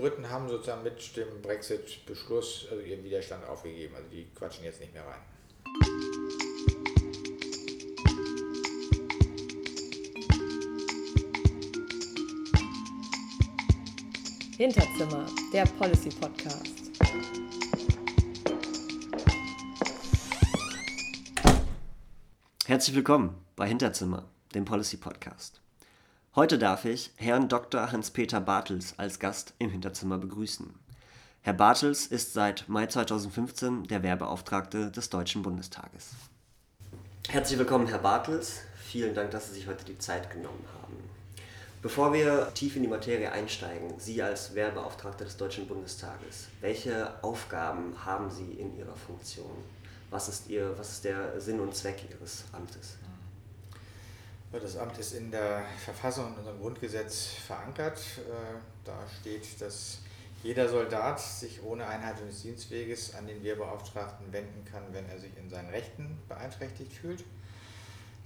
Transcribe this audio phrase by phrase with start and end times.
[0.00, 3.94] Briten haben sozusagen mit dem Brexit-Beschluss also ihren Widerstand aufgegeben.
[3.94, 5.20] Also die quatschen jetzt nicht mehr rein.
[14.56, 16.76] Hinterzimmer, der Policy Podcast.
[22.66, 25.60] Herzlich willkommen bei Hinterzimmer, dem Policy Podcast.
[26.36, 27.90] Heute darf ich Herrn Dr.
[27.90, 30.72] Hans-Peter Bartels als Gast im Hinterzimmer begrüßen.
[31.40, 36.10] Herr Bartels ist seit Mai 2015 der Werbeauftragte des Deutschen Bundestages.
[37.28, 38.60] Herzlich willkommen, Herr Bartels.
[38.76, 40.94] Vielen Dank, dass Sie sich heute die Zeit genommen haben.
[41.82, 48.04] Bevor wir tief in die Materie einsteigen, Sie als Werbeauftragter des Deutschen Bundestages, welche Aufgaben
[48.04, 49.50] haben Sie in Ihrer Funktion?
[50.10, 52.99] Was ist, Ihr, was ist der Sinn und Zweck Ihres Amtes?
[54.52, 57.98] Das Amt ist in der Verfassung und unserem Grundgesetz verankert.
[58.18, 59.98] Äh, da steht, dass
[60.42, 65.30] jeder Soldat sich ohne Einhaltung des Dienstweges an den Wehrbeauftragten wenden kann, wenn er sich
[65.36, 67.24] in seinen Rechten beeinträchtigt fühlt.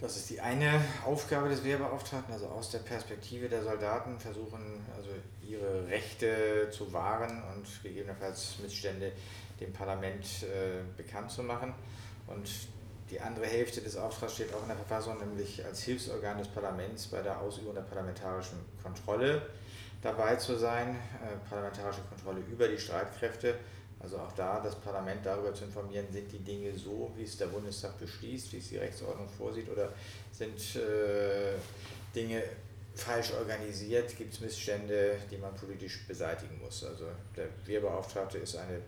[0.00, 5.10] Das ist die eine Aufgabe des Wehrbeauftragten, also aus der Perspektive der Soldaten versuchen, also
[5.46, 9.12] ihre Rechte zu wahren und gegebenenfalls Missstände
[9.60, 11.74] dem Parlament äh, bekannt zu machen.
[12.26, 12.48] Und
[13.10, 17.06] die andere Hälfte des Auftrags steht auch in der Verfassung, nämlich als Hilfsorgan des Parlaments
[17.06, 19.42] bei der Ausübung der parlamentarischen Kontrolle
[20.02, 23.56] dabei zu sein, äh, parlamentarische Kontrolle über die Streitkräfte.
[24.00, 27.46] Also auch da das Parlament darüber zu informieren, sind die Dinge so, wie es der
[27.46, 29.90] Bundestag beschließt, wie es die Rechtsordnung vorsieht, oder
[30.30, 31.54] sind äh,
[32.14, 32.42] Dinge
[32.94, 36.84] falsch organisiert, gibt es Missstände, die man politisch beseitigen muss.
[36.84, 38.80] Also der Wehrbeauftragte ist eine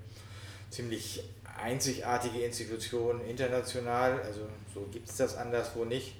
[0.71, 1.23] ziemlich
[1.59, 6.17] einzigartige Institution international, also so gibt es das anderswo nicht.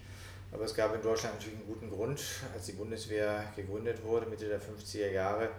[0.53, 2.23] Aber es gab in Deutschland natürlich einen guten Grund,
[2.55, 5.51] als die Bundeswehr gegründet wurde, Mitte der 50er Jahre,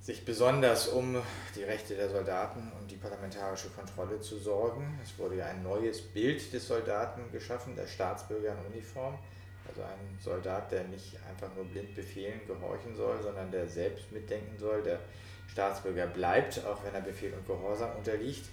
[0.00, 1.20] sich besonders um
[1.54, 4.98] die Rechte der Soldaten und die parlamentarische Kontrolle zu sorgen.
[5.02, 9.18] Es wurde ja ein neues Bild des Soldaten geschaffen, der Staatsbürger in Uniform.
[9.68, 14.56] Also ein Soldat, der nicht einfach nur blind Befehlen gehorchen soll, sondern der selbst mitdenken
[14.58, 15.00] soll, der
[15.48, 18.44] Staatsbürger bleibt, auch wenn er Befehl und Gehorsam unterliegt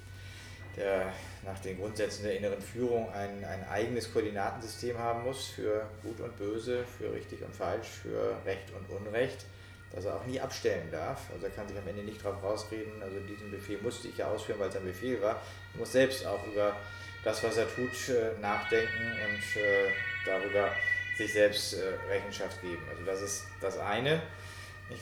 [0.76, 1.14] der
[1.44, 6.38] nach den Grundsätzen der inneren Führung ein, ein eigenes Koordinatensystem haben muss für Gut und
[6.38, 9.46] Böse, für richtig und falsch, für Recht und Unrecht,
[9.92, 11.30] dass er auch nie abstellen darf.
[11.34, 14.28] Also er kann sich am Ende nicht darauf rausreden, also diesen Befehl musste ich ja
[14.28, 15.42] ausführen, weil es ein Befehl war.
[15.74, 16.76] Er muss selbst auch über
[17.24, 19.92] das, was er tut, äh, nachdenken und äh,
[20.26, 20.72] darüber
[21.18, 22.82] sich selbst äh, Rechenschaft geben.
[22.90, 24.22] Also das ist das eine.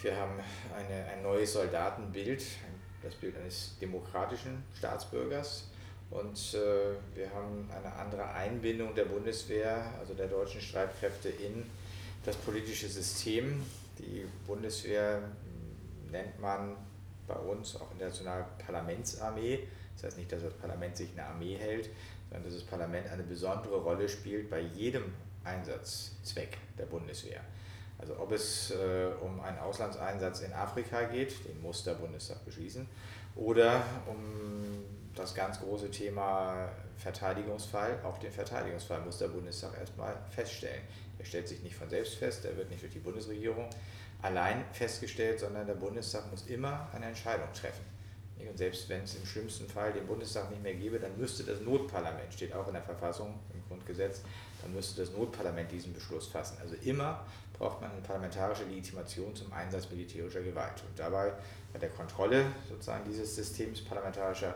[0.02, 0.40] Wir haben
[0.78, 2.44] eine, ein neues Soldatenbild,
[3.04, 5.68] das Bild eines demokratischen Staatsbürgers.
[6.10, 11.64] Und äh, wir haben eine andere Einbindung der Bundeswehr, also der deutschen Streitkräfte in
[12.26, 13.64] das politische System.
[13.98, 16.76] Die Bundeswehr hm, nennt man
[17.28, 19.68] bei uns auch international Parlamentsarmee.
[19.96, 21.90] Das heißt nicht, dass das Parlament sich eine Armee hält,
[22.30, 25.14] sondern dass das Parlament eine besondere Rolle spielt bei jedem
[25.44, 27.42] Einsatzzweck der Bundeswehr.
[28.02, 32.88] Also ob es äh, um einen Auslandseinsatz in Afrika geht, den muss der Bundestag beschließen,
[33.36, 34.84] oder um
[35.16, 40.82] das ganz große Thema Verteidigungsfall, auch den Verteidigungsfall muss der Bundestag erstmal feststellen.
[41.20, 43.70] Der stellt sich nicht von selbst fest, der wird nicht durch die Bundesregierung
[44.22, 47.86] allein festgestellt, sondern der Bundestag muss immer eine Entscheidung treffen.
[48.50, 51.62] Und selbst wenn es im schlimmsten Fall den Bundestag nicht mehr gäbe, dann müsste das
[51.62, 54.22] Notparlament, steht auch in der Verfassung, im Grundgesetz,
[54.62, 56.58] dann müsste das Notparlament diesen Beschluss fassen.
[56.62, 57.26] Also immer
[57.58, 60.84] braucht man eine parlamentarische Legitimation zum Einsatz militärischer Gewalt.
[60.88, 61.34] Und dabei
[61.72, 64.56] bei der Kontrolle sozusagen dieses Systems parlamentarischer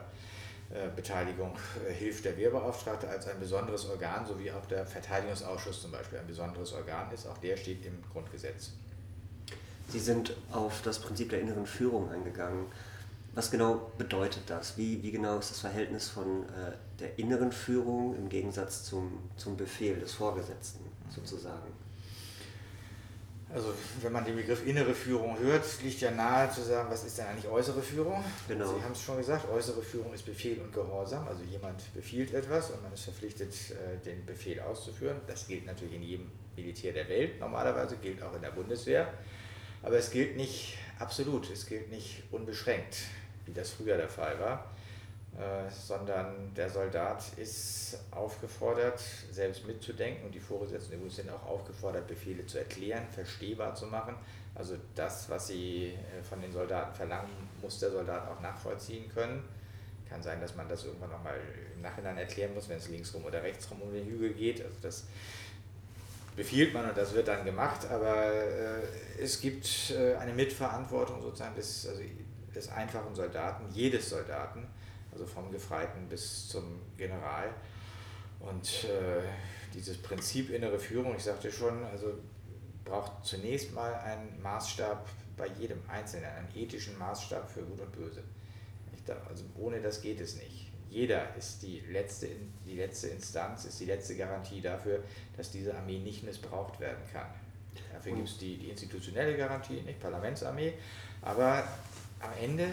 [0.72, 1.56] äh, Beteiligung
[1.88, 6.18] äh, hilft der Wehrbeauftragte als ein besonderes Organ, so wie auch der Verteidigungsausschuss zum Beispiel
[6.18, 7.28] ein besonderes Organ ist.
[7.28, 8.72] Auch der steht im Grundgesetz.
[9.90, 12.66] Sie sind auf das Prinzip der inneren Führung eingegangen.
[13.36, 14.78] Was genau bedeutet das?
[14.78, 19.58] Wie, wie genau ist das Verhältnis von äh, der inneren Führung im Gegensatz zum, zum
[19.58, 21.74] Befehl des Vorgesetzten sozusagen?
[23.54, 27.18] Also wenn man den Begriff innere Führung hört, liegt ja nahe zu sagen, was ist
[27.18, 28.24] denn eigentlich äußere Führung?
[28.48, 28.68] Genau.
[28.74, 31.28] Sie haben es schon gesagt, äußere Führung ist Befehl und Gehorsam.
[31.28, 35.18] Also jemand befiehlt etwas und man ist verpflichtet, äh, den Befehl auszuführen.
[35.28, 39.14] Das gilt natürlich in jedem Militär der Welt normalerweise, gilt auch in der Bundeswehr.
[39.84, 42.98] Aber es gilt nicht absolut, es gilt nicht unbeschränkt,
[43.46, 44.66] wie das früher der Fall war.
[45.38, 49.02] Äh, sondern der Soldat ist aufgefordert,
[49.32, 54.16] selbst mitzudenken und die Vorgesetzten sind auch aufgefordert, Befehle zu erklären, verstehbar zu machen.
[54.54, 57.30] Also das, was sie äh, von den Soldaten verlangen,
[57.62, 59.44] muss der Soldat auch nachvollziehen können.
[60.10, 61.38] Kann sein, dass man das irgendwann nochmal
[61.76, 64.64] im Nachhinein erklären muss, wenn es linksrum oder rechtsrum um den Hügel geht.
[64.64, 65.04] Also das
[66.38, 71.56] befiehlt man und das wird dann gemacht, aber äh, es gibt äh, eine Mitverantwortung sozusagen
[71.56, 72.02] des, also
[72.56, 74.66] des einfachen Soldaten, jedes Soldaten,
[75.12, 77.50] also vom Gefreiten bis zum General.
[78.40, 79.22] Und äh,
[79.74, 82.14] dieses Prinzip innere Führung, ich sagte schon, also
[82.84, 85.08] braucht zunächst mal einen Maßstab
[85.38, 88.24] bei jedem Einzelnen, einen ethischen Maßstab für Gut und Böse.
[89.30, 90.72] Also ohne das geht es nicht.
[90.90, 92.30] Jeder ist die letzte,
[92.66, 95.04] die letzte Instanz, ist die letzte Garantie dafür,
[95.36, 97.28] dass diese Armee nicht missbraucht werden kann.
[97.94, 100.74] Dafür gibt es die, die institutionelle Garantie, nicht Parlamentsarmee,
[101.22, 101.68] aber
[102.26, 102.68] am Ende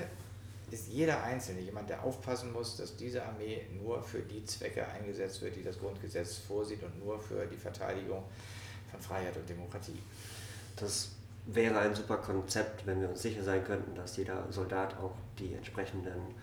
[0.71, 5.43] ist jeder Einzelne jemand, der aufpassen muss, dass diese Armee nur für die Zwecke eingesetzt
[5.43, 8.25] wird, die das Grundgesetz vorsieht und nur für die Verteidigung
[8.91, 10.01] von Freiheit und Demokratie.
[10.77, 11.11] Das
[11.47, 15.53] wäre ein super Konzept, wenn wir uns sicher sein könnten, dass jeder Soldat auch die
[15.55, 16.35] entsprechenden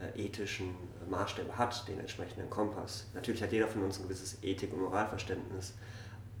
[0.00, 0.74] äh, ethischen
[1.08, 3.06] Maßstäbe hat, den entsprechenden Kompass.
[3.14, 5.74] Natürlich hat jeder von uns ein gewisses Ethik- und Moralverständnis,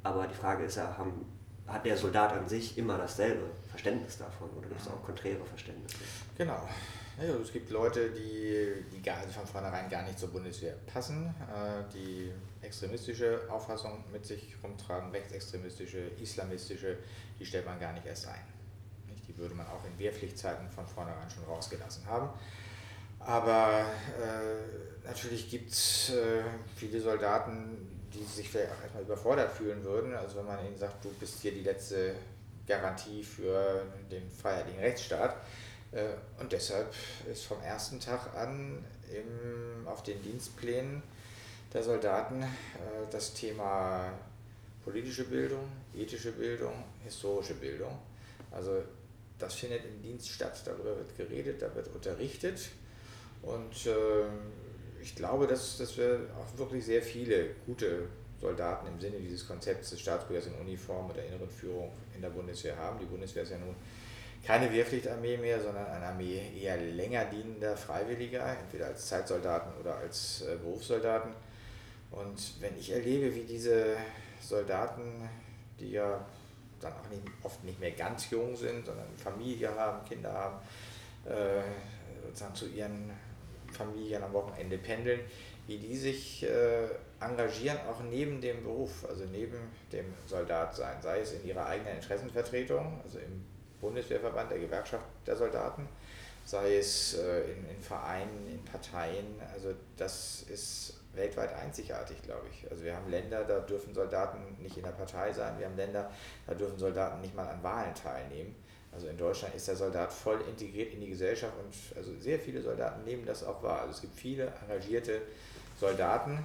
[0.02, 1.24] aber die Frage ist ja, haben,
[1.66, 5.98] hat der Soldat an sich immer dasselbe Verständnis davon oder gibt es auch konträre Verständnisse?
[6.36, 6.68] Genau.
[7.16, 11.26] Ja, es gibt Leute, die, die gar, also von vornherein gar nicht zur Bundeswehr passen,
[11.26, 16.98] äh, die extremistische Auffassung mit sich rumtragen, rechtsextremistische, islamistische,
[17.38, 18.42] die stellt man gar nicht erst ein.
[19.28, 22.30] Die würde man auch in Wehrpflichtzeiten von vornherein schon rausgelassen haben.
[23.20, 23.84] Aber
[24.20, 26.42] äh, natürlich gibt es äh,
[26.74, 30.14] viele Soldaten, die sich vielleicht auch erstmal überfordert fühlen würden.
[30.14, 32.14] Also wenn man ihnen sagt, du bist hier die letzte
[32.68, 35.36] Garantie für den freiheitlichen Rechtsstaat.
[35.92, 36.04] Äh,
[36.38, 36.94] und deshalb
[37.30, 41.02] ist vom ersten Tag an im, auf den Dienstplänen
[41.72, 42.46] der Soldaten äh,
[43.10, 44.12] das Thema
[44.84, 47.98] politische Bildung, ethische Bildung, historische Bildung.
[48.50, 48.82] Also
[49.38, 52.70] das findet im Dienst statt, darüber wird geredet, da wird unterrichtet
[53.42, 58.08] und äh, ich glaube, dass, dass wir auch wirklich sehr viele gute
[58.40, 62.76] Soldaten im Sinne dieses Konzepts des Staatsbürgers in Uniform oder inneren Führung in der Bundeswehr
[62.76, 62.98] haben.
[63.00, 63.74] Die Bundeswehr ist ja nun
[64.44, 70.42] keine Wehrpflichtarmee mehr, sondern eine Armee eher länger dienender Freiwilliger, entweder als Zeitsoldaten oder als
[70.42, 71.32] äh, Berufssoldaten.
[72.10, 73.96] Und wenn ich erlebe, wie diese
[74.40, 75.28] Soldaten,
[75.78, 76.24] die ja
[76.80, 80.56] dann auch nicht, oft nicht mehr ganz jung sind, sondern Familie haben, Kinder haben,
[81.24, 81.60] äh,
[82.24, 83.10] sozusagen zu ihren
[83.72, 85.20] Familien am Wochenende pendeln,
[85.66, 86.88] wie die sich äh,
[87.20, 89.58] engagieren, auch neben dem Beruf, also neben
[89.92, 93.44] dem Soldatsein, sei es in ihrer eigenen Interessenvertretung, also im
[93.80, 95.88] Bundeswehrverband der Gewerkschaft der Soldaten,
[96.44, 99.26] sei es äh, in, in, Vereinen, in Parteien.
[99.52, 102.70] Also das ist weltweit einzigartig, glaube ich.
[102.70, 105.58] Also wir haben Länder, da dürfen Soldaten nicht in der Partei sein.
[105.58, 106.10] Wir haben Länder,
[106.46, 108.54] da dürfen Soldaten nicht mal an Wahlen teilnehmen.
[108.92, 112.62] Also in Deutschland ist der Soldat voll integriert in die Gesellschaft und also sehr viele
[112.62, 113.80] Soldaten nehmen das auch wahr.
[113.80, 115.20] Also es gibt viele engagierte
[115.78, 116.44] Soldaten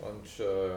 [0.00, 0.74] und äh,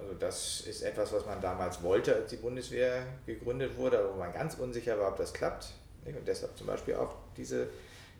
[0.00, 4.18] also das ist etwas, was man damals wollte, als die Bundeswehr gegründet wurde, aber wo
[4.18, 5.72] man ganz unsicher war, ob das klappt.
[6.04, 7.68] Und deshalb zum Beispiel auch diese,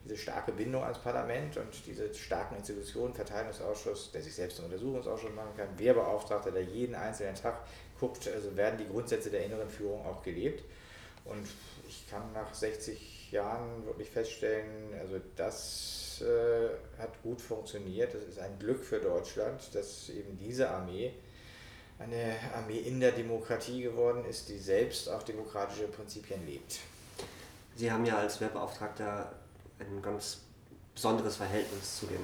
[0.04, 5.34] diese starke Bindung ans Parlament und diese starken Institutionen, Verteidigungsausschuss, der sich selbst einen Untersuchungsausschuss
[5.34, 7.58] machen kann, Wehrbeauftragter, der jeden einzelnen Tag
[8.00, 10.64] guckt, also werden die Grundsätze der inneren Führung auch gelebt.
[11.26, 11.46] Und
[11.86, 18.14] ich kann nach 60 Jahren wirklich feststellen, also das äh, hat gut funktioniert.
[18.14, 21.12] Das ist ein Glück für Deutschland, dass eben diese Armee
[21.98, 26.78] eine Armee in der Demokratie geworden ist, die selbst auch demokratische Prinzipien lebt.
[27.76, 29.32] Sie haben ja als Wehrbeauftragter
[29.78, 30.40] ein ganz
[30.94, 32.20] besonderes Verhältnis zu den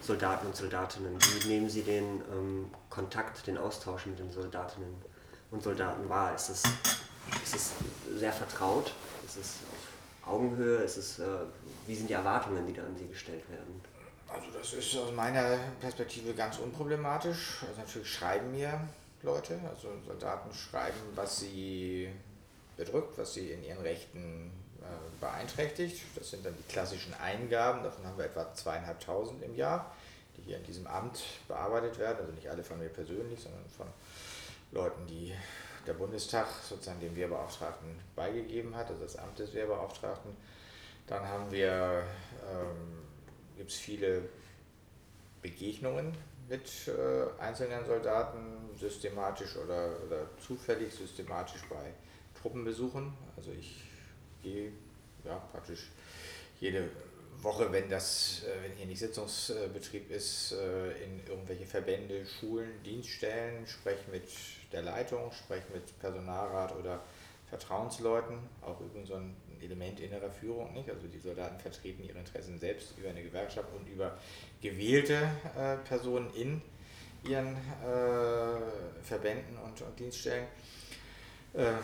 [0.00, 1.16] Soldaten und Soldatinnen.
[1.18, 4.94] Wie nehmen Sie den ähm, Kontakt, den Austausch mit den Soldatinnen
[5.50, 6.34] und Soldaten wahr?
[6.34, 6.62] Ist es,
[7.42, 7.72] ist es
[8.18, 8.92] sehr vertraut?
[9.24, 9.54] Ist es
[10.26, 10.78] Augenhöhe?
[10.78, 11.24] Ist es, äh,
[11.86, 13.80] wie sind die Erwartungen, die da an Sie gestellt werden?
[14.28, 17.62] Also das ist aus meiner Perspektive ganz unproblematisch.
[17.68, 18.80] Also natürlich schreiben mir
[19.22, 22.08] Leute, also Soldaten schreiben, was sie
[22.76, 24.50] bedrückt, was sie in ihren Rechten
[24.80, 24.84] äh,
[25.20, 26.02] beeinträchtigt.
[26.16, 29.94] Das sind dann die klassischen Eingaben, davon haben wir etwa zweieinhalbtausend im Jahr,
[30.36, 32.18] die hier in diesem Amt bearbeitet werden.
[32.20, 33.86] Also nicht alle von mir persönlich, sondern von
[34.72, 35.32] Leuten, die
[35.86, 40.36] der Bundestag sozusagen dem Wehrbeauftragten beigegeben hat, also das Amt des Wehrbeauftragten.
[41.06, 42.04] Dann haben wir
[42.50, 43.04] ähm,
[43.56, 44.22] gibt es viele
[45.42, 46.16] Begegnungen
[46.48, 51.92] mit äh, einzelnen Soldaten, systematisch oder, oder zufällig systematisch bei
[52.40, 53.12] Truppenbesuchen.
[53.36, 53.82] Also ich
[54.42, 54.72] gehe
[55.24, 55.90] ja, praktisch
[56.60, 56.88] jede
[57.38, 63.66] Woche, wenn das, äh, wenn hier nicht Sitzungsbetrieb ist, äh, in irgendwelche Verbände, Schulen, Dienststellen,
[63.66, 64.28] spreche mit
[64.74, 67.00] der Leitung, spreche mit Personalrat oder
[67.48, 70.90] Vertrauensleuten, auch übrigens so ein Element innerer Führung, nicht?
[70.90, 74.18] Also die Soldaten vertreten ihre Interessen selbst über eine Gewerkschaft und über
[74.60, 76.60] gewählte äh, Personen in
[77.28, 80.46] ihren äh, Verbänden und, und Dienststellen.
[81.54, 81.74] Äh,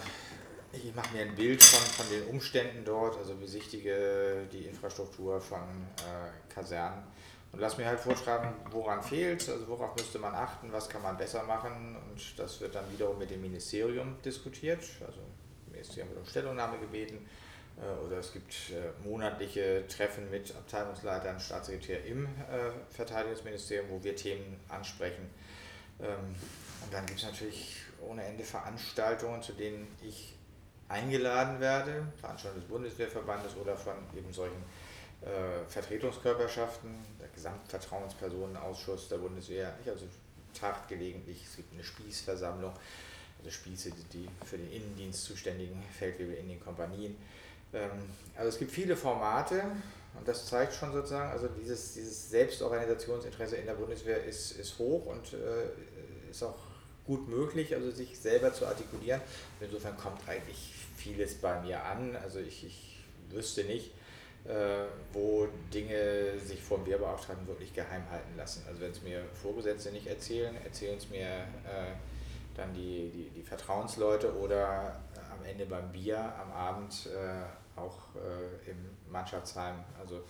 [0.73, 5.61] ich mache mir ein Bild von, von den Umständen dort, also besichtige die Infrastruktur von
[5.97, 7.05] äh, Kasernen
[7.53, 11.17] und lass mir halt vorschreiben, woran fehlt, also worauf müsste man achten, was kann man
[11.17, 11.97] besser machen?
[11.97, 14.83] Und das wird dann wiederum mit dem Ministerium diskutiert.
[15.01, 15.21] Also
[15.65, 17.27] das Ministerium wird um Stellungnahme gebeten.
[17.81, 22.29] Äh, oder es gibt äh, monatliche Treffen mit Abteilungsleitern, Staatssekretär im äh,
[22.91, 25.31] Verteidigungsministerium, wo wir Themen ansprechen.
[26.01, 26.35] Ähm,
[26.85, 30.35] und dann gibt es natürlich ohne Ende Veranstaltungen, zu denen ich
[30.89, 34.65] eingeladen werde, Veranstaltungen des Bundeswehrverbandes oder von eben solchen
[35.69, 36.95] Vertretungskörperschaften,
[37.41, 39.89] Gesamtvertrauenspersonenausschuss der Bundeswehr, nicht?
[39.89, 40.05] also
[40.59, 42.73] tagt gelegentlich, es gibt eine Spießversammlung,
[43.39, 47.17] also Spieße, die für den Innendienst zuständigen Feldwebel in den Kompanien.
[47.73, 47.91] Ähm,
[48.37, 49.63] also es gibt viele Formate
[50.19, 55.07] und das zeigt schon sozusagen, also dieses, dieses Selbstorganisationsinteresse in der Bundeswehr ist, ist hoch
[55.07, 56.59] und äh, ist auch
[57.07, 59.21] gut möglich, also sich selber zu artikulieren.
[59.59, 62.17] Und insofern kommt eigentlich vieles bei mir an.
[62.17, 62.99] Also ich, ich
[63.31, 63.93] wüsste nicht,
[65.13, 68.65] wo Dinge sich vom Wehrbeauftragten wirklich geheim halten lassen.
[68.67, 71.93] Also wenn es mir Vorgesetzte nicht erzählen, erzählen es mir äh,
[72.57, 78.71] dann die, die, die, Vertrauensleute oder am Ende beim Bier am Abend äh, auch äh,
[78.71, 79.77] im Mannschaftsheim.
[80.01, 80.23] Also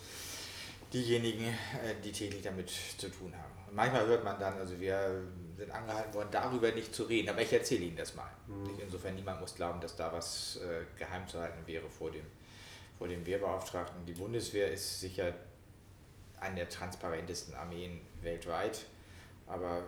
[0.92, 3.68] diejenigen, äh, die täglich damit zu tun haben.
[3.68, 5.22] Und manchmal hört man dann, also wir
[5.56, 8.30] sind angehalten worden, darüber nicht zu reden, aber ich erzähle Ihnen das mal.
[8.46, 8.78] Mhm.
[8.80, 12.24] Insofern niemand muss glauben, dass da was äh, geheim zu halten wäre vor dem,
[13.00, 14.04] vor dem Wehrbeauftragten.
[14.04, 15.32] Die Bundeswehr ist sicher
[16.38, 18.84] eine der transparentesten Armeen weltweit,
[19.46, 19.84] aber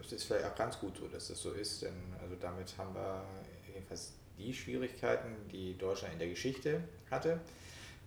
[0.00, 2.94] es ist vielleicht auch ganz gut so, dass das so ist, denn also damit haben
[2.94, 3.24] wir
[3.66, 6.80] jedenfalls die Schwierigkeiten, die Deutschland in der Geschichte
[7.10, 7.40] hatte,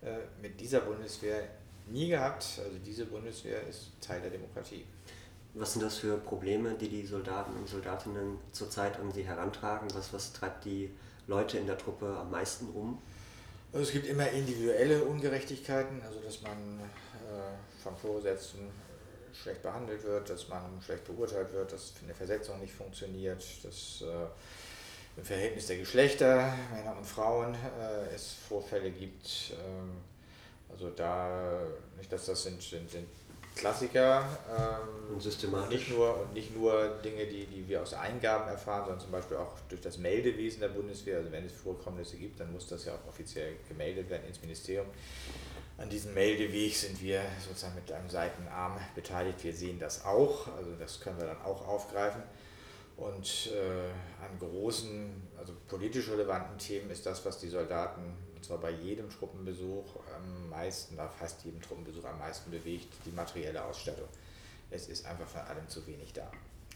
[0.00, 1.46] äh, mit dieser Bundeswehr
[1.88, 2.58] nie gehabt.
[2.64, 4.86] Also diese Bundeswehr ist Teil der Demokratie.
[5.52, 9.88] Was sind das für Probleme, die die Soldaten und Soldatinnen zurzeit an sie herantragen?
[9.92, 10.88] Was, was treibt die
[11.26, 12.98] Leute in der Truppe am meisten um?
[13.72, 18.68] Also es gibt immer individuelle Ungerechtigkeiten, also dass man äh, vom Vorgesetzten
[19.32, 24.26] schlecht behandelt wird, dass man schlecht beurteilt wird, dass eine Versetzung nicht funktioniert, dass äh,
[25.16, 29.52] im Verhältnis der Geschlechter, Männer und Frauen, äh, es Vorfälle gibt.
[29.52, 29.92] Ähm,
[30.68, 31.62] also da,
[31.96, 33.08] nicht, dass das sind, sind, sind
[33.54, 34.24] Klassiker.
[34.50, 35.70] Ähm, und systematisch.
[35.70, 39.36] Nicht nur, und nicht nur Dinge, die, die wir aus Eingaben erfahren, sondern zum Beispiel
[39.36, 41.18] auch durch das Meldewesen der Bundeswehr.
[41.18, 44.86] Also wenn es Vorkommnisse gibt, dann muss das ja auch offiziell gemeldet werden ins Ministerium.
[45.78, 49.42] An diesem Meldeweg sind wir sozusagen mit einem Seitenarm beteiligt.
[49.42, 52.22] Wir sehen das auch, also das können wir dann auch aufgreifen.
[52.96, 58.58] Und äh, an großen, also politisch relevanten Themen ist das, was die Soldaten, und zwar
[58.58, 59.84] bei jedem Truppenbesuch
[60.16, 64.08] am meisten, bei fast jedem Truppenbesuch am meisten bewegt, die materielle Ausstattung.
[64.68, 66.28] Es ist einfach von allem zu wenig da.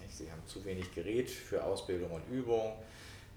[0.09, 2.73] Sie haben zu wenig Gerät für Ausbildung und Übung.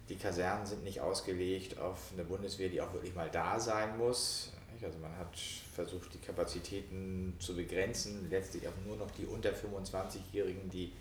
[0.09, 4.51] Die Kasernen sind nicht ausgelegt auf eine Bundeswehr, die auch wirklich mal da sein muss.
[4.79, 5.35] Also man hat
[5.73, 10.93] versucht, die Kapazitäten zu begrenzen, letztlich auch nur noch die unter 25-Jährigen, die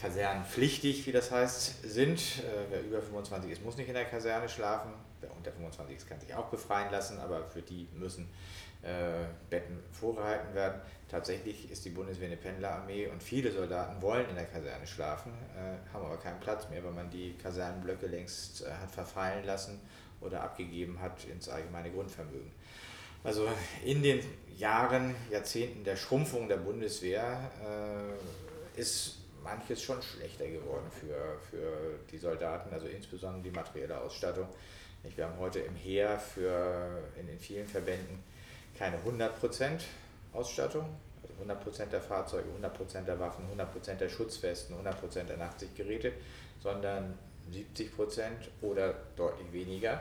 [0.00, 2.18] kasernenpflichtig, wie das heißt, sind.
[2.18, 4.90] Äh, wer über 25 ist, muss nicht in der Kaserne schlafen.
[5.22, 8.28] Wer unter 25 ist, kann sich auch befreien lassen, aber für die müssen
[8.82, 10.80] äh, Betten vorgehalten werden.
[11.08, 15.94] Tatsächlich ist die Bundeswehr eine Pendlerarmee und viele Soldaten wollen in der Kaserne schlafen, äh,
[15.94, 19.80] haben aber keinen Platz mehr, weil man die Kasernenblöcke längst äh, hat verfallen lassen
[20.20, 22.50] oder abgegeben hat ins allgemeine Grundvermögen.
[23.24, 23.48] Also
[23.84, 24.20] in den
[24.56, 27.50] Jahren, Jahrzehnten der Schrumpfung der Bundeswehr
[28.76, 34.48] äh, ist manches schon schlechter geworden für, für die Soldaten, also insbesondere die materielle Ausstattung.
[35.02, 38.22] Wir haben heute im Heer für in den vielen Verbänden
[38.78, 39.30] keine 100%
[40.32, 40.86] Ausstattung,
[41.22, 46.12] also 100% der Fahrzeuge, 100% der Waffen, 100% der Schutzwesten, 100% der Nachtsichtgeräte,
[46.62, 47.18] sondern
[47.52, 47.90] 70%
[48.62, 50.00] oder deutlich weniger.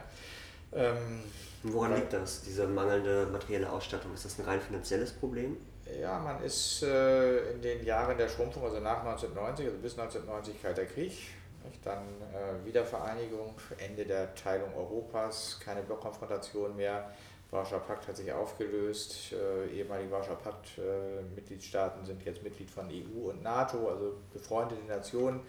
[0.73, 1.23] Ähm,
[1.63, 4.13] Woran liegt das, diese mangelnde materielle Ausstattung?
[4.13, 5.57] Ist das ein rein finanzielles Problem?
[5.99, 10.61] Ja, man ist äh, in den Jahren der Schrumpfung, also nach 1990, also bis 1990
[10.61, 11.40] Kalter Krieg, nicht?
[11.83, 12.03] Dann
[12.33, 17.11] äh, Wiedervereinigung, Ende der Teilung Europas, keine Blockkonfrontation mehr.
[17.51, 23.29] Warschauer Pakt hat sich aufgelöst, äh, ehemalige Warschauer Pakt-Mitgliedstaaten äh, sind jetzt Mitglied von EU
[23.29, 25.41] und NATO, also befreundete Nationen.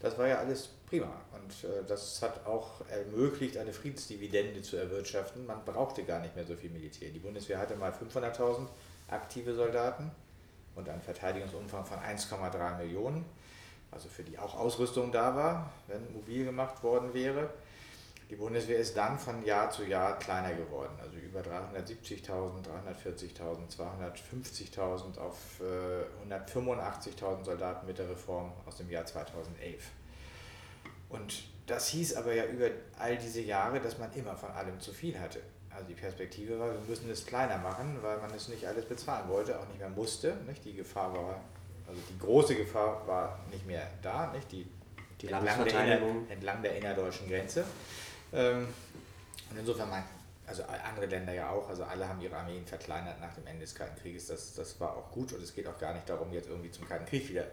[0.00, 5.44] Das war ja alles prima und äh, das hat auch ermöglicht, eine Friedensdividende zu erwirtschaften.
[5.44, 7.10] Man brauchte gar nicht mehr so viel Militär.
[7.10, 8.66] Die Bundeswehr hatte mal 500.000
[9.08, 10.10] aktive Soldaten
[10.74, 13.26] und einen Verteidigungsumfang von 1,3 Millionen,
[13.90, 17.50] also für die auch Ausrüstung da war, wenn mobil gemacht worden wäre.
[18.30, 25.18] Die Bundeswehr ist dann von Jahr zu Jahr kleiner geworden, also über 370.000, 340.000, 250.000
[25.18, 29.82] auf äh, 185.000 Soldaten mit der Reform aus dem Jahr 2011.
[31.08, 32.66] Und das hieß aber ja über
[33.00, 35.40] all diese Jahre, dass man immer von allem zu viel hatte.
[35.70, 39.28] Also die Perspektive war, wir müssen es kleiner machen, weil man es nicht alles bezahlen
[39.28, 40.36] wollte, auch nicht mehr musste.
[40.64, 41.40] Die Gefahr war,
[41.90, 44.50] also die große Gefahr war nicht mehr da, nicht?
[44.52, 44.66] Die,
[45.20, 47.64] die entlang, der inner, entlang der innerdeutschen Grenze.
[48.32, 48.68] Ähm,
[49.50, 50.04] und insofern mein,
[50.46, 53.74] also andere Länder ja auch, also alle haben ihre Armeen verkleinert nach dem Ende des
[53.74, 54.28] Kalten Krieges.
[54.28, 56.88] Das, das war auch gut und es geht auch gar nicht darum, jetzt irgendwie zum
[56.88, 57.46] Kalten Krieg wieder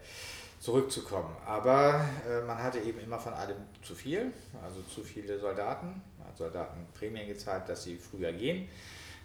[0.59, 1.35] zurückzukommen.
[1.45, 4.31] Aber äh, man hatte eben immer von allem zu viel,
[4.63, 6.01] also zu viele Soldaten.
[6.19, 8.69] Man hat Soldaten Prämien gezahlt, dass sie früher gehen.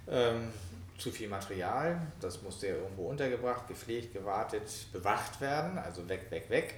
[0.09, 0.53] Ähm,
[0.99, 6.49] zu viel Material, das musste ja irgendwo untergebracht, gepflegt, gewartet, bewacht werden, also weg, weg,
[6.49, 6.75] weg.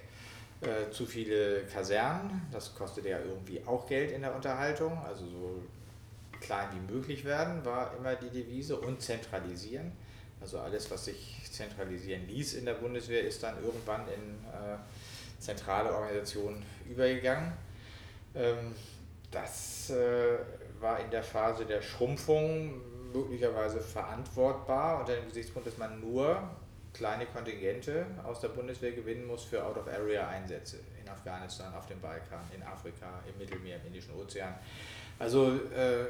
[0.61, 5.63] Äh, zu viele Kasernen, das kostete ja irgendwie auch Geld in der Unterhaltung, also so
[6.41, 9.93] klein wie möglich werden, war immer die Devise und zentralisieren.
[10.41, 14.77] Also alles, was sich zentralisieren ließ in der Bundeswehr, ist dann irgendwann in äh,
[15.39, 17.53] zentrale Organisationen übergegangen.
[18.35, 18.75] Ähm,
[19.31, 20.39] das äh,
[20.81, 22.81] war in der Phase der Schrumpfung
[23.15, 26.43] möglicherweise verantwortbar unter dem Gesichtspunkt, dass man nur
[26.93, 32.63] kleine Kontingente aus der Bundeswehr gewinnen muss für Out-of-Area-Einsätze in Afghanistan, auf dem Balkan, in
[32.63, 34.55] Afrika, im Mittelmeer, im Indischen Ozean.
[35.19, 36.07] Also äh,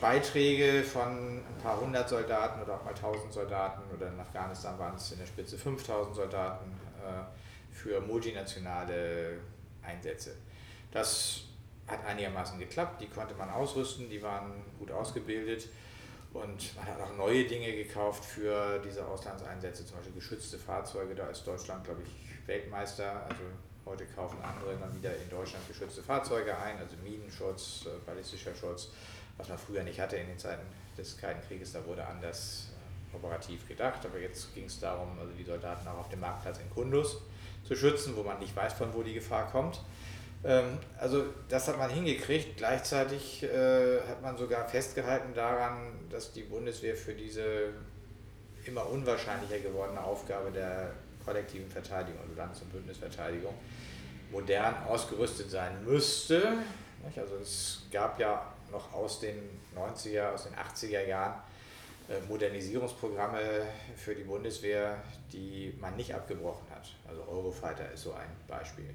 [0.00, 4.96] Beiträge von ein paar hundert Soldaten oder auch mal tausend Soldaten oder in Afghanistan waren
[4.96, 9.38] es in der Spitze 5000 Soldaten äh, für multinationale
[9.82, 10.34] Einsätze.
[10.90, 11.42] Das
[11.86, 15.68] hat einigermaßen geklappt, die konnte man ausrüsten, die waren gut ausgebildet
[16.32, 21.14] und man hat auch neue Dinge gekauft für diese Auslandseinsätze, zum Beispiel geschützte Fahrzeuge.
[21.14, 23.24] Da ist Deutschland, glaube ich, Weltmeister.
[23.24, 23.42] Also
[23.86, 28.90] heute kaufen andere dann wieder in Deutschland geschützte Fahrzeuge ein, also Minenschutz, äh, ballistischer Schutz,
[29.38, 30.66] was man früher nicht hatte in den Zeiten
[30.96, 31.72] des Kalten Krieges.
[31.72, 32.68] Da wurde anders
[33.12, 34.04] äh, operativ gedacht.
[34.04, 37.22] Aber jetzt ging es darum, also die Soldaten auch auf dem Marktplatz in Kundus
[37.64, 39.80] zu schützen, wo man nicht weiß, von wo die Gefahr kommt.
[40.44, 42.56] Ähm, also das hat man hingekriegt.
[42.56, 47.70] Gleichzeitig äh, hat man sogar festgehalten daran, dass die Bundeswehr für diese
[48.64, 50.92] immer unwahrscheinlicher gewordene Aufgabe der
[51.24, 53.54] kollektiven Verteidigung, also Landes- und Bündnisverteidigung,
[54.30, 56.58] modern ausgerüstet sein müsste.
[57.16, 59.36] Also es gab ja noch aus den
[59.74, 61.34] 90er, aus den 80er Jahren
[62.08, 63.62] äh, Modernisierungsprogramme
[63.96, 64.96] für die Bundeswehr,
[65.32, 66.94] die man nicht abgebrochen hat.
[67.08, 68.94] Also Eurofighter ist so ein Beispiel.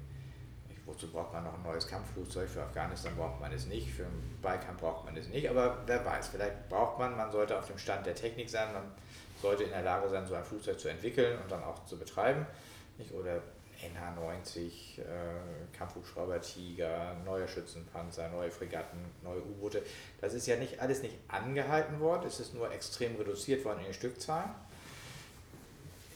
[0.86, 2.48] Wozu braucht man noch ein neues Kampfflugzeug?
[2.48, 6.04] Für Afghanistan braucht man es nicht, für den Balkan braucht man es nicht, aber wer
[6.04, 8.82] weiß, vielleicht braucht man, man sollte auf dem Stand der Technik sein, man
[9.40, 12.46] sollte in der Lage sein, so ein Flugzeug zu entwickeln und dann auch zu betreiben.
[12.98, 13.12] Nicht?
[13.12, 13.40] Oder
[13.80, 15.02] NH-90, äh,
[15.76, 19.82] Kampfhubschrauber Tiger, neue Schützenpanzer, neue Fregatten, neue U-Boote.
[20.20, 23.86] Das ist ja nicht alles nicht angehalten worden, es ist nur extrem reduziert worden in
[23.86, 24.50] den Stückzahlen.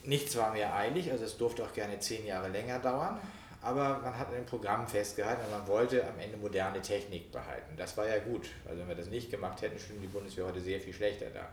[0.05, 3.19] Nichts war mehr eilig, also es durfte auch gerne zehn Jahre länger dauern
[3.61, 7.75] aber man hat dem Programm festgehalten und man wollte am Ende moderne Technik behalten.
[7.77, 8.49] Das war ja gut.
[8.67, 11.49] Also wenn wir das nicht gemacht hätten, stünde die Bundeswehr heute sehr viel schlechter da.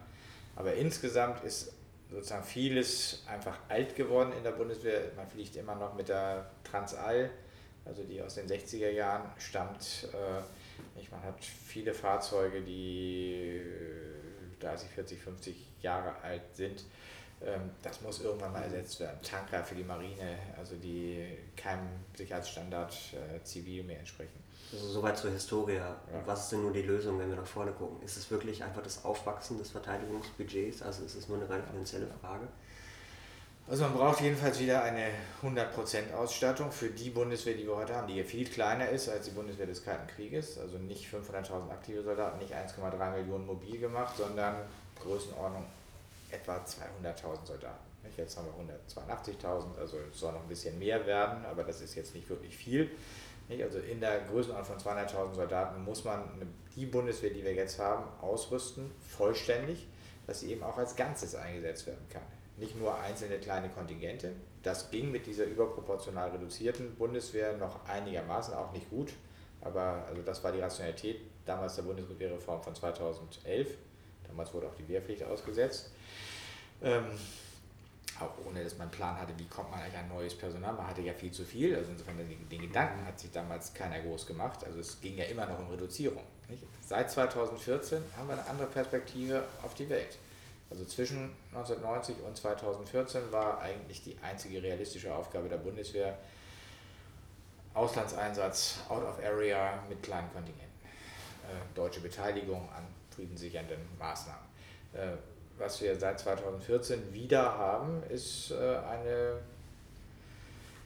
[0.56, 1.74] Aber insgesamt ist
[2.12, 5.12] sozusagen vieles einfach alt geworden in der Bundeswehr.
[5.16, 7.32] Man fliegt immer noch mit der Transall,
[7.86, 10.08] also die aus den 60er Jahren stammt.
[10.14, 13.62] Äh, man hat viele Fahrzeuge, die
[14.60, 16.84] 30, 40, 50 Jahre alt sind
[17.82, 19.20] das muss irgendwann mal ersetzt werden.
[19.22, 24.44] Tanker für die Marine, also die keinem Sicherheitsstandard äh, zivil mehr entsprechen.
[24.72, 25.76] Also soweit zur Historie.
[25.76, 25.96] Ja.
[26.26, 28.02] Was ist denn nun die Lösung, wenn wir nach vorne gucken?
[28.04, 30.82] Ist es wirklich einfach das Aufwachsen des Verteidigungsbudgets?
[30.82, 32.48] Also ist es nur eine rein finanzielle Frage?
[33.68, 35.08] Also man braucht jedenfalls wieder eine
[35.44, 39.26] 100% Ausstattung für die Bundeswehr, die wir heute haben, die ja viel kleiner ist als
[39.26, 40.60] die Bundeswehr des Kalten Krieges.
[40.60, 44.56] Also nicht 500.000 aktive Soldaten, nicht 1,3 Millionen mobil gemacht, sondern
[45.02, 45.66] Größenordnung
[46.32, 47.86] etwa 200.000 Soldaten.
[48.18, 51.96] Jetzt haben wir 182.000, also es soll noch ein bisschen mehr werden, aber das ist
[51.96, 52.92] jetzt nicht wirklich viel.
[53.62, 56.24] Also in der Größenordnung von 200.000 Soldaten muss man
[56.76, 59.88] die Bundeswehr, die wir jetzt haben, ausrüsten, vollständig,
[60.28, 62.24] dass sie eben auch als Ganzes eingesetzt werden kann.
[62.58, 64.32] Nicht nur einzelne kleine Kontingente.
[64.64, 69.14] Das ging mit dieser überproportional reduzierten Bundeswehr noch einigermaßen auch nicht gut,
[69.62, 73.78] aber also das war die Rationalität damals der Bundeswehrreform von 2011.
[74.28, 75.92] Damals wurde auch die Wehrpflicht ausgesetzt.
[76.84, 77.06] Ähm,
[78.20, 80.74] auch ohne, dass man einen Plan hatte, wie kommt man eigentlich an neues Personal.
[80.74, 84.00] Man hatte ja viel zu viel, also insofern den, den Gedanken hat sich damals keiner
[84.00, 84.64] groß gemacht.
[84.64, 86.24] Also es ging ja immer noch um Reduzierung.
[86.48, 86.64] Nicht?
[86.82, 90.18] Seit 2014 haben wir eine andere Perspektive auf die Welt.
[90.70, 96.18] Also zwischen 1990 und 2014 war eigentlich die einzige realistische Aufgabe der Bundeswehr
[97.74, 100.66] Auslandseinsatz out of area mit kleinen Kontingenten.
[101.76, 104.46] deutsche Beteiligung an friedenssichernden Maßnahmen.
[105.58, 109.40] Was wir seit 2014 wieder haben, ist eine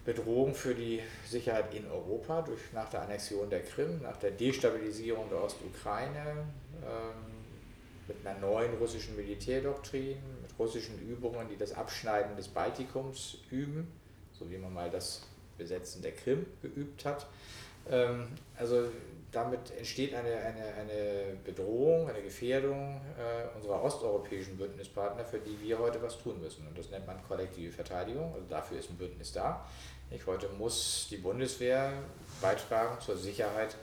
[0.06, 5.30] Bedrohung für die Sicherheit in Europa durch, nach der Annexion der Krim, nach der Destabilisierung
[5.30, 6.46] der Ostukraine,
[6.82, 7.40] ähm,
[8.08, 13.88] mit einer neuen russischen Militärdoktrin, mit russischen Übungen, die das Abschneiden des Baltikums üben,
[14.32, 15.28] so wie man mal das
[15.60, 17.28] Besetzen der Krim geübt hat.
[17.88, 18.86] Ähm, also
[19.32, 25.78] damit entsteht eine, eine, eine Bedrohung, eine Gefährdung äh, unserer osteuropäischen Bündnispartner, für die wir
[25.78, 26.66] heute was tun müssen.
[26.68, 28.34] Und das nennt man kollektive Verteidigung.
[28.34, 29.66] Also dafür ist ein Bündnis da.
[30.10, 30.26] Nicht?
[30.26, 31.94] Heute muss die Bundeswehr
[32.42, 33.76] beitragen zur Sicherheit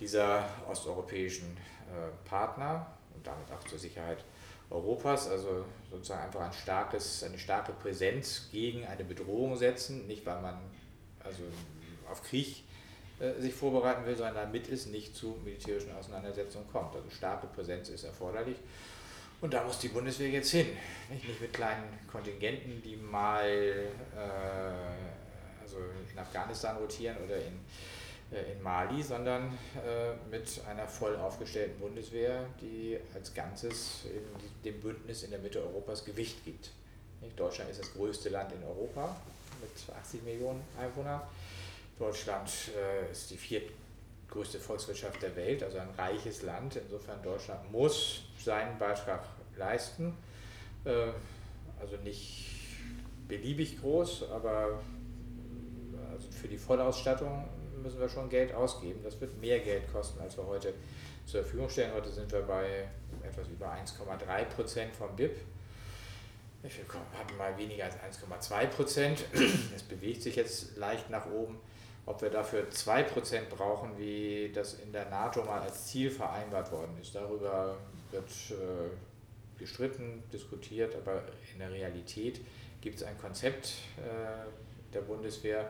[0.00, 4.24] dieser osteuropäischen äh, Partner und damit auch zur Sicherheit
[4.70, 10.40] Europas, also sozusagen einfach ein starkes, eine starke Präsenz gegen eine Bedrohung setzen, nicht weil
[10.40, 10.58] man
[11.22, 11.42] also
[12.10, 12.64] auf Krieg
[13.38, 16.94] sich vorbereiten will, sondern damit es nicht zu militärischen Auseinandersetzungen kommt.
[16.94, 18.56] Also starke Präsenz ist erforderlich.
[19.40, 20.66] Und da muss die Bundeswehr jetzt hin.
[21.10, 25.76] Nicht, nicht mit kleinen Kontingenten, die mal äh, also
[26.12, 27.60] in Afghanistan rotieren oder in
[28.32, 34.06] äh, in Mali, sondern äh, mit einer voll aufgestellten Bundeswehr, die als Ganzes
[34.64, 36.70] dem Bündnis in der Mitte Europas Gewicht gibt.
[37.36, 39.16] Deutschland ist das größte Land in Europa
[39.60, 41.22] mit 80 Millionen Einwohnern.
[41.98, 46.76] Deutschland äh, ist die viertgrößte Volkswirtschaft der Welt, also ein reiches Land.
[46.76, 49.24] Insofern Deutschland muss seinen Beitrag
[49.56, 50.16] leisten.
[51.80, 52.46] Also nicht
[53.26, 54.80] beliebig groß, aber
[56.12, 57.44] also für die Vollausstattung
[57.82, 59.00] müssen wir schon Geld ausgeben.
[59.02, 60.74] Das wird mehr Geld kosten, als wir heute
[61.26, 61.92] zur Verfügung stellen.
[61.94, 62.88] Heute sind wir bei
[63.22, 65.36] etwas über 1,3 Prozent vom BIP.
[66.62, 66.70] Wir
[67.18, 69.24] hatten mal weniger als 1,2 Prozent.
[69.74, 71.58] Es bewegt sich jetzt leicht nach oben.
[72.06, 76.70] Ob wir dafür 2 Prozent brauchen, wie das in der NATO mal als Ziel vereinbart
[76.70, 77.76] worden ist, darüber
[78.12, 82.40] wird äh, gestritten, diskutiert, aber in der Realität
[82.80, 85.68] gibt es ein Konzept äh, der Bundeswehr,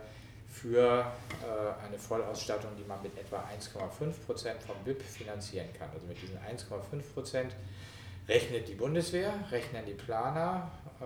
[0.49, 5.91] für äh, eine Vollausstattung, die man mit etwa 1,5 Prozent vom BIP finanzieren kann.
[5.93, 7.53] Also mit diesen 1,5 Prozent
[8.29, 10.71] rechnet die Bundeswehr, rechnen die Planer
[11.01, 11.05] äh,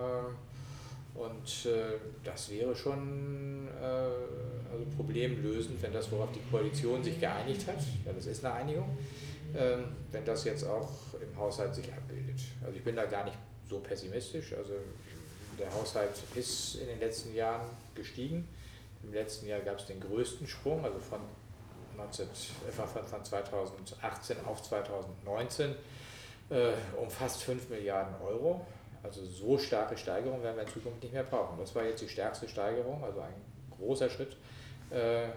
[1.13, 7.67] und äh, das wäre schon äh, also problemlösend, wenn das, worauf die Koalition sich geeinigt
[7.67, 8.97] hat, ja, das ist eine Einigung,
[9.55, 10.89] ähm, wenn das jetzt auch
[11.21, 12.39] im Haushalt sich abbildet.
[12.63, 13.37] Also ich bin da gar nicht
[13.69, 14.53] so pessimistisch.
[14.53, 14.73] Also
[15.59, 18.47] der Haushalt ist in den letzten Jahren gestiegen.
[19.03, 21.19] Im letzten Jahr gab es den größten Sprung, also von,
[21.97, 25.75] 19, äh, von 2018 auf 2019
[26.49, 26.71] äh,
[27.01, 28.65] um fast 5 Milliarden Euro.
[29.03, 31.57] Also so starke Steigerung werden wir in Zukunft nicht mehr brauchen.
[31.59, 33.33] Das war jetzt die stärkste Steigerung, also ein
[33.77, 34.37] großer Schritt,
[34.91, 35.29] äh,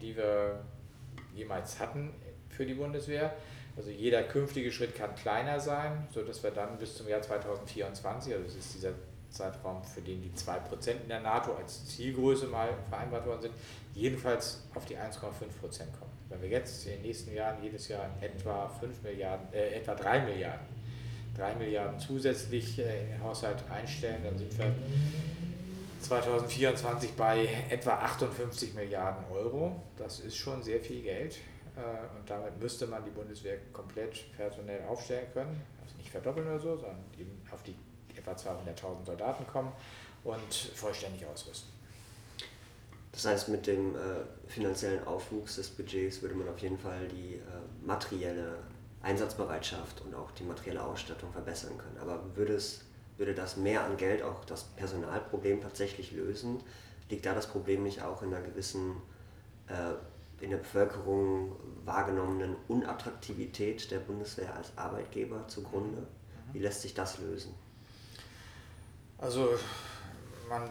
[0.00, 0.60] die wir
[1.34, 2.14] jemals hatten
[2.48, 3.34] für die Bundeswehr.
[3.76, 8.44] Also jeder künftige Schritt kann kleiner sein, sodass wir dann bis zum Jahr 2024, also
[8.44, 8.92] das ist dieser
[9.28, 13.54] Zeitraum, für den die 2% in der NATO als Zielgröße mal vereinbart worden sind,
[13.94, 16.12] jedenfalls auf die 1,5% kommen.
[16.28, 20.20] Wenn wir jetzt in den nächsten Jahren jedes Jahr etwa 5 Milliarden, äh, etwa 3
[20.20, 20.66] Milliarden,
[21.36, 24.74] 3 Milliarden zusätzlich äh, in den Haushalt einstellen, dann sind wir
[26.00, 29.82] 2024 bei etwa 58 Milliarden Euro.
[29.96, 31.36] Das ist schon sehr viel Geld.
[31.76, 35.62] Äh, und damit müsste man die Bundeswehr komplett personell aufstellen können.
[35.82, 37.74] Also nicht verdoppeln oder so, sondern eben auf die
[38.16, 39.72] etwa 200.000 Soldaten kommen
[40.24, 41.70] und vollständig ausrüsten.
[43.12, 43.98] Das heißt, mit dem äh,
[44.46, 47.40] finanziellen Aufwuchs des Budgets würde man auf jeden Fall die äh,
[47.86, 48.58] materielle
[49.06, 51.96] Einsatzbereitschaft und auch die materielle Ausstattung verbessern können.
[52.00, 52.80] Aber würde, es,
[53.16, 56.60] würde das mehr an Geld auch das Personalproblem tatsächlich lösen?
[57.08, 58.96] Liegt da das Problem nicht auch in einer gewissen,
[59.68, 66.00] äh, in der Bevölkerung wahrgenommenen Unattraktivität der Bundeswehr als Arbeitgeber zugrunde?
[66.00, 66.54] Mhm.
[66.54, 67.54] Wie lässt sich das lösen?
[69.18, 69.56] Also
[70.48, 70.68] man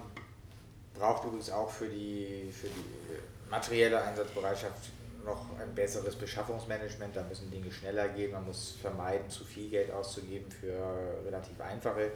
[0.94, 4.92] braucht übrigens auch für die, für die materielle Einsatzbereitschaft
[5.26, 7.16] noch ein besseres Beschaffungsmanagement.
[7.16, 8.32] Da müssen Dinge schneller gehen.
[8.32, 10.78] Man muss vermeiden, zu viel Geld auszugeben für
[11.26, 12.12] relativ einfache,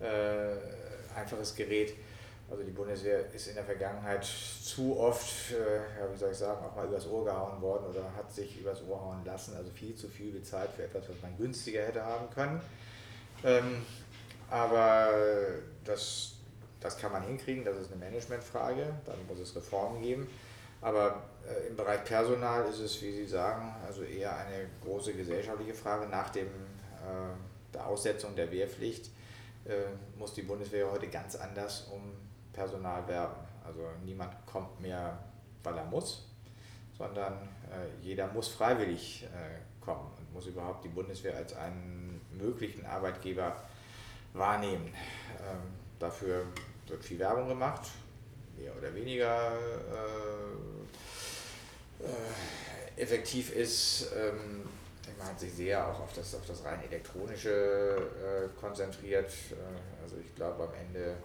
[0.00, 1.94] äh, einfaches Gerät.
[2.50, 6.74] Also die Bundeswehr ist in der Vergangenheit zu oft, äh, wie soll ich sagen, auch
[6.74, 9.54] mal übers Ohr gehauen worden oder hat sich übers Ohr hauen lassen.
[9.54, 12.60] Also viel zu viel bezahlt für etwas, was man günstiger hätte haben können.
[13.44, 13.84] Ähm,
[14.50, 15.10] aber
[15.84, 16.36] das,
[16.80, 20.26] das kann man hinkriegen, das ist eine Managementfrage, dann muss es Reformen geben.
[20.80, 25.74] Aber äh, im Bereich Personal ist es, wie Sie sagen, also eher eine große gesellschaftliche
[25.74, 26.06] Frage.
[26.06, 29.10] Nach dem, äh, der Aussetzung der Wehrpflicht
[29.64, 29.86] äh,
[30.16, 32.12] muss die Bundeswehr heute ganz anders um
[32.52, 33.36] Personal werben.
[33.64, 35.18] Also niemand kommt mehr,
[35.62, 36.26] weil er muss,
[36.96, 37.34] sondern
[37.70, 43.56] äh, jeder muss freiwillig äh, kommen und muss überhaupt die Bundeswehr als einen möglichen Arbeitgeber
[44.32, 44.86] wahrnehmen.
[44.86, 46.44] Ähm, dafür
[46.86, 47.90] wird viel Werbung gemacht,
[48.58, 49.52] mehr oder weniger
[52.00, 54.10] äh, äh, effektiv ist.
[54.16, 54.62] Ähm,
[55.18, 59.30] man hat sich sehr auch auf das, auf das rein elektronische äh, konzentriert.
[59.50, 61.16] Äh, also ich glaube am Ende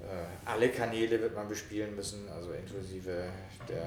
[0.00, 3.30] äh, alle Kanäle wird man bespielen müssen, also inklusive
[3.68, 3.84] der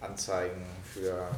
[0.00, 1.30] Anzeigen für äh,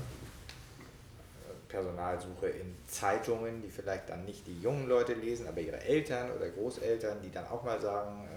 [1.69, 6.49] Personalsuche in Zeitungen, die vielleicht dann nicht die jungen Leute lesen, aber ihre Eltern oder
[6.49, 8.29] Großeltern, die dann auch mal sagen,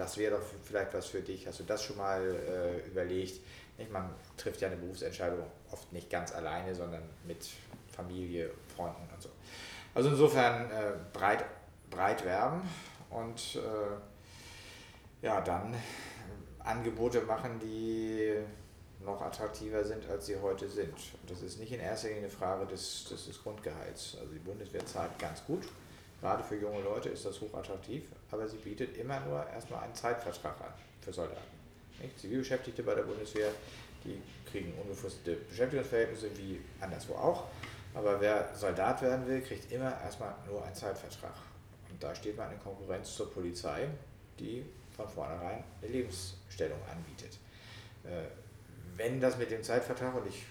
[0.00, 2.22] das wäre doch vielleicht was für dich, hast du das schon mal
[2.86, 3.40] überlegt?
[3.90, 5.38] Man trifft ja eine Berufsentscheidung
[5.70, 7.48] oft nicht ganz alleine, sondern mit
[7.90, 9.30] Familie, Freunden und so.
[9.94, 11.44] Also insofern äh, breit,
[11.90, 12.62] breit werben
[13.10, 15.74] und äh, ja, dann
[16.60, 18.36] Angebote machen, die
[19.04, 20.92] noch attraktiver sind, als sie heute sind.
[20.92, 24.16] Und das ist nicht in erster Linie eine Frage des, des, des Grundgehalts.
[24.20, 25.66] Also die Bundeswehr zahlt ganz gut.
[26.20, 30.60] Gerade für junge Leute ist das hochattraktiv, aber sie bietet immer nur erstmal einen Zeitvertrag
[30.60, 31.40] an für Soldaten.
[32.00, 32.18] Nicht?
[32.18, 33.50] Zivilbeschäftigte bei der Bundeswehr,
[34.04, 37.44] die kriegen unbefristete Beschäftigungsverhältnisse wie anderswo auch.
[37.94, 41.34] Aber wer Soldat werden will, kriegt immer erstmal nur einen Zeitvertrag.
[41.90, 43.88] Und da steht man in Konkurrenz zur Polizei,
[44.38, 44.64] die
[44.96, 47.38] von vornherein eine Lebensstellung anbietet.
[48.04, 48.28] Äh,
[48.96, 50.44] wenn das mit dem Zeitvertrag, und ich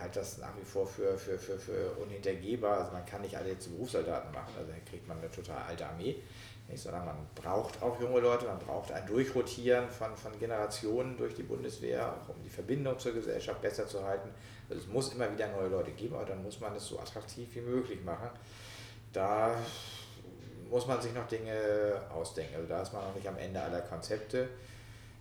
[0.00, 3.58] halte das nach wie vor für, für, für, für unhintergehbar, also man kann nicht alle
[3.58, 6.16] zu Berufssoldaten machen, also dann kriegt man eine total alte Armee,
[6.68, 11.34] nicht, sondern man braucht auch junge Leute, man braucht ein Durchrotieren von, von Generationen durch
[11.34, 14.28] die Bundeswehr, auch um die Verbindung zur Gesellschaft besser zu halten.
[14.68, 17.48] Also es muss immer wieder neue Leute geben, aber dann muss man es so attraktiv
[17.54, 18.28] wie möglich machen.
[19.14, 19.56] Da
[20.68, 22.56] muss man sich noch Dinge ausdenken.
[22.56, 24.48] Also da ist man noch nicht am Ende aller Konzepte.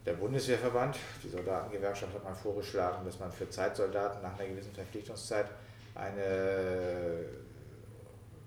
[0.08, 5.48] Der Bundeswehrverband, die Soldatengewerkschaft hat mal vorgeschlagen, dass man für Zeitsoldaten nach einer gewissen Verpflichtungszeit
[5.96, 7.26] eine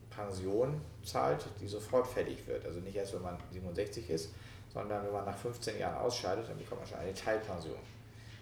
[0.09, 2.64] Pension zahlt, die sofort fällig wird.
[2.64, 4.31] Also nicht erst, wenn man 67 ist,
[4.73, 7.77] sondern wenn man nach 15 Jahren ausscheidet, dann bekommt man schon eine Teilpension.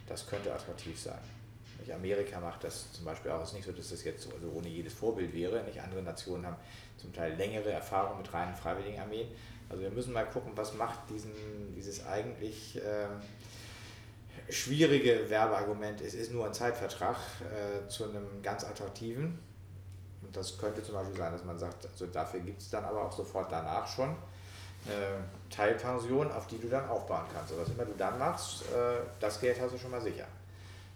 [0.07, 1.19] Das könnte attraktiv sein.
[1.93, 3.43] Amerika macht das zum Beispiel auch.
[3.43, 5.65] Es ist nicht so, dass das jetzt so also ohne jedes Vorbild wäre.
[5.65, 6.57] Nicht andere Nationen haben
[6.97, 9.27] zum Teil längere Erfahrungen mit reinen Freiwilligenarmeen.
[9.69, 11.33] Also wir müssen mal gucken, was macht diesen,
[11.75, 13.09] dieses eigentlich äh,
[14.51, 19.39] schwierige Werbeargument, es ist nur ein Zeitvertrag, äh, zu einem ganz attraktiven.
[20.23, 23.05] Und das könnte zum Beispiel sein, dass man sagt, also dafür gibt es dann aber
[23.05, 24.11] auch sofort danach schon
[24.87, 27.53] äh, Teilpension, auf die du dann aufbauen kannst.
[27.53, 30.27] Also was immer du dann machst, äh, das Geld hast du schon mal sicher.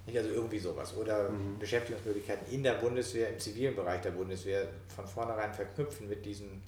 [0.07, 0.97] Nicht also irgendwie sowas.
[0.97, 1.59] Oder mhm.
[1.59, 6.63] Beschäftigungsmöglichkeiten in der Bundeswehr, im zivilen Bereich der Bundeswehr von vornherein verknüpfen mit diesem,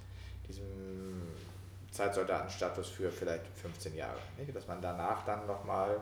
[0.49, 1.13] diesem
[1.95, 4.19] Zeitsoldatenstatus für vielleicht 15 Jahre.
[4.37, 4.55] Nicht?
[4.55, 6.01] Dass man danach dann nochmal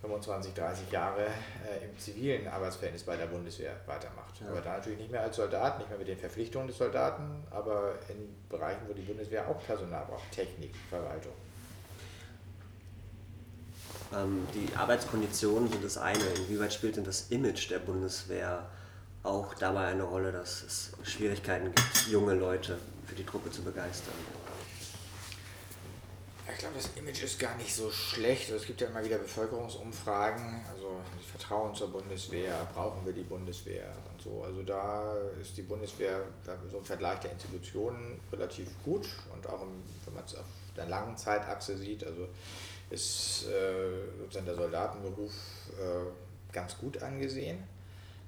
[0.00, 4.40] 25, 30 Jahre äh, im zivilen Arbeitsverhältnis bei der Bundeswehr weitermacht.
[4.40, 4.48] Ja.
[4.48, 7.94] Aber da natürlich nicht mehr als Soldat, nicht mehr mit den Verpflichtungen des Soldaten, aber
[8.08, 11.32] in Bereichen, wo die Bundeswehr auch Personal braucht, Technik, Verwaltung.
[14.14, 16.24] Ähm, die Arbeitskonditionen sind das eine.
[16.36, 18.66] Inwieweit spielt denn das Image der Bundeswehr
[19.22, 24.14] auch dabei eine Rolle, dass es Schwierigkeiten gibt, junge Leute für die Truppe zu begeistern?
[26.52, 28.50] Ich glaube, das Image ist gar nicht so schlecht.
[28.50, 34.22] Es gibt ja immer wieder Bevölkerungsumfragen, also Vertrauen zur Bundeswehr, brauchen wir die Bundeswehr und
[34.22, 34.44] so.
[34.44, 36.20] Also da ist die Bundeswehr
[36.70, 40.86] so im Vergleich der Institutionen relativ gut und auch im, wenn man es auf der
[40.86, 42.28] langen Zeitachse sieht, also
[42.90, 45.32] ist äh, sozusagen der Soldatenberuf
[45.78, 47.64] äh, ganz gut angesehen.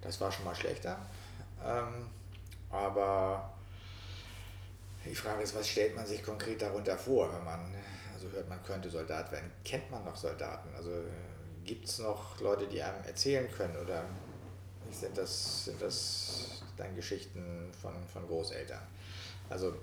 [0.00, 0.98] Das war schon mal schlechter.
[1.64, 2.08] Ähm,
[2.70, 3.52] aber
[5.04, 7.74] die Frage ist, was stellt man sich konkret darunter vor, wenn man
[8.28, 9.50] also hört, man könnte Soldat werden?
[9.64, 10.68] Kennt man noch Soldaten?
[10.76, 10.90] Also
[11.64, 14.04] gibt es noch Leute, die einem erzählen können oder
[14.90, 18.80] sind das, sind das dann Geschichten von, von Großeltern?
[19.50, 19.74] Also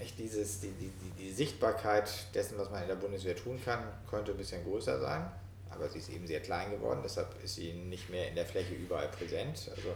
[0.00, 4.32] echt dieses, die, die, die Sichtbarkeit dessen, was man in der Bundeswehr tun kann, könnte
[4.32, 5.30] ein bisschen größer sein,
[5.70, 8.74] aber sie ist eben sehr klein geworden, deshalb ist sie nicht mehr in der Fläche
[8.74, 9.70] überall präsent.
[9.74, 9.94] Also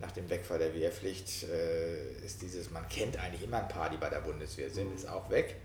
[0.00, 3.98] nach dem Wegfall der Wehrpflicht äh, ist dieses, man kennt eigentlich immer ein paar, die
[3.98, 5.56] bei der Bundeswehr sind, ist auch weg.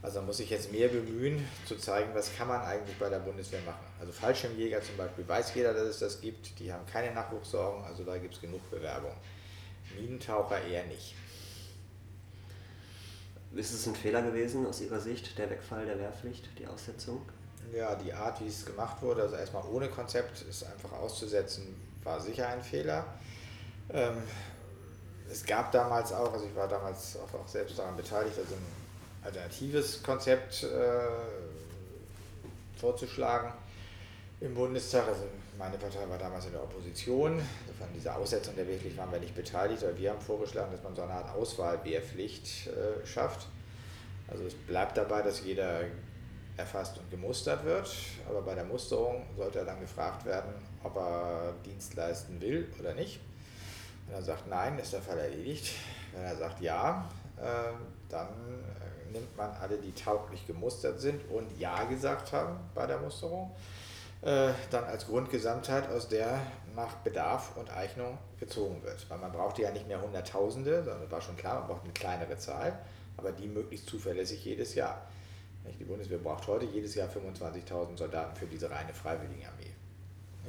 [0.00, 3.60] Also muss ich jetzt mehr bemühen, zu zeigen, was kann man eigentlich bei der Bundeswehr
[3.62, 3.84] machen.
[3.98, 8.04] Also Fallschirmjäger zum Beispiel weiß jeder, dass es das gibt, die haben keine Nachwuchssorgen, also
[8.04, 9.12] da gibt es genug Bewerbung.
[9.96, 11.16] Minentaucher eher nicht.
[13.54, 17.22] Ist es ein Fehler gewesen aus Ihrer Sicht, der Wegfall der Wehrpflicht, die Aussetzung?
[17.74, 22.20] Ja, die Art, wie es gemacht wurde, also erstmal ohne Konzept, es einfach auszusetzen, war
[22.20, 23.04] sicher ein Fehler.
[23.90, 24.22] Ähm,
[25.30, 28.77] es gab damals auch, also ich war damals auch, auch selbst daran beteiligt, also ein
[29.28, 30.66] alternatives Konzept äh,
[32.78, 33.52] vorzuschlagen.
[34.40, 35.24] Im Bundestag, also
[35.58, 39.18] meine Partei war damals in der Opposition, also an dieser Aussetzung der Wehrpflicht waren wir
[39.18, 43.48] nicht beteiligt, aber wir haben vorgeschlagen, dass man so eine Art Auswahlwehrpflicht äh, schafft.
[44.28, 45.80] Also es bleibt dabei, dass jeder
[46.56, 47.90] erfasst und gemustert wird,
[48.28, 52.94] aber bei der Musterung sollte er dann gefragt werden, ob er Dienst leisten will oder
[52.94, 53.20] nicht.
[54.06, 55.74] Wenn er sagt Nein, ist der Fall erledigt.
[56.12, 57.72] Wenn er sagt Ja, äh,
[58.08, 58.28] dann
[59.12, 63.54] nimmt man alle, die tauglich gemustert sind und Ja gesagt haben bei der Musterung,
[64.22, 66.40] äh, dann als Grundgesamtheit, aus der
[66.74, 69.08] nach Bedarf und Eignung gezogen wird.
[69.08, 72.36] Weil man brauchte ja nicht mehr Hunderttausende, sondern war schon klar, man braucht eine kleinere
[72.36, 72.78] Zahl,
[73.16, 75.06] aber die möglichst zuverlässig jedes Jahr.
[75.78, 79.70] Die Bundeswehr braucht heute jedes Jahr 25.000 Soldaten für diese reine Freiwilligenarmee.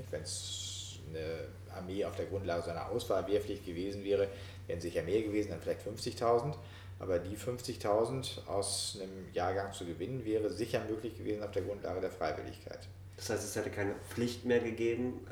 [0.10, 4.28] Wenn es eine Armee auf der Grundlage so einer Auswahlwehrpflicht gewesen wäre,
[4.69, 6.53] wären sicher mehr gewesen, dann vielleicht 50.000.
[6.99, 12.01] Aber die 50.000 aus einem Jahrgang zu gewinnen, wäre sicher möglich gewesen auf der Grundlage
[12.01, 12.79] der Freiwilligkeit.
[13.17, 15.25] Das heißt, es hätte keine Pflicht mehr gegeben,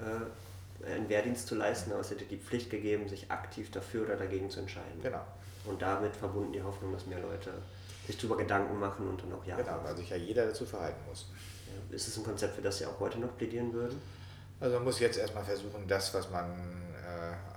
[0.85, 4.15] äh, einen Wehrdienst zu leisten, aber es hätte die Pflicht gegeben, sich aktiv dafür oder
[4.15, 5.01] dagegen zu entscheiden.
[5.01, 5.21] Genau.
[5.65, 7.51] Und damit verbunden die Hoffnung, dass mehr Leute
[8.05, 9.57] sich darüber Gedanken machen und dann auch ja.
[9.57, 11.27] Genau, weil sich ja jeder dazu verhalten muss.
[11.91, 14.01] Ist es ein Konzept, für das Sie auch heute noch plädieren würden?
[14.59, 16.51] Also man muss jetzt erstmal versuchen, das, was man
[16.95, 17.56] äh,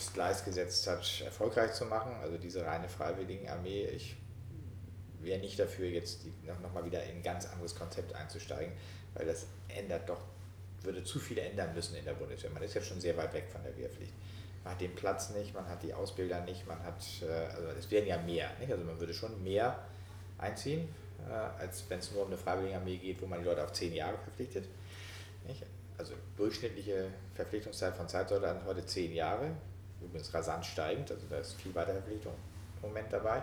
[0.00, 2.12] aufs Gleis gesetzt hat, erfolgreich zu machen.
[2.22, 3.84] Also diese reine Freiwilligenarmee.
[3.88, 4.16] Ich
[5.20, 6.22] wäre nicht dafür, jetzt
[6.62, 8.72] nochmal wieder in ein ganz anderes Konzept einzusteigen,
[9.14, 10.22] weil das ändert doch,
[10.82, 12.50] würde zu viel ändern müssen in der Bundeswehr.
[12.50, 14.14] Man ist ja schon sehr weit weg von der Wehrpflicht.
[14.64, 17.90] Man hat den Platz nicht, man hat die Ausbilder nicht, man hat, äh, also es
[17.90, 18.50] wären ja mehr.
[18.58, 18.72] Nicht?
[18.72, 19.78] Also man würde schon mehr
[20.38, 20.88] einziehen,
[21.28, 23.92] äh, als wenn es nur um eine Freiwilligenarmee geht, wo man die Leute auf zehn
[23.92, 24.64] Jahre verpflichtet.
[25.46, 25.64] Nicht?
[25.98, 29.50] Also durchschnittliche Verpflichtungszeit von Zeitsoldaten heute zehn Jahre,
[30.02, 32.32] übrigens rasant steigend, also da ist viel Weiterverpflichtung
[32.82, 33.42] im Moment dabei.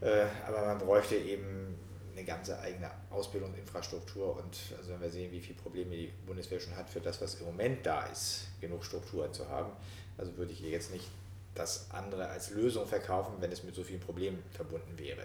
[0.00, 1.78] Äh, aber man bräuchte eben
[2.12, 6.76] eine ganze eigene Ausbildungsinfrastruktur und also wenn wir sehen, wie viele Probleme die Bundeswehr schon
[6.76, 9.72] hat für das, was im Moment da ist, genug Struktur zu haben,
[10.18, 11.08] also würde ich ihr jetzt nicht
[11.54, 15.22] das andere als Lösung verkaufen, wenn es mit so vielen Problemen verbunden wäre.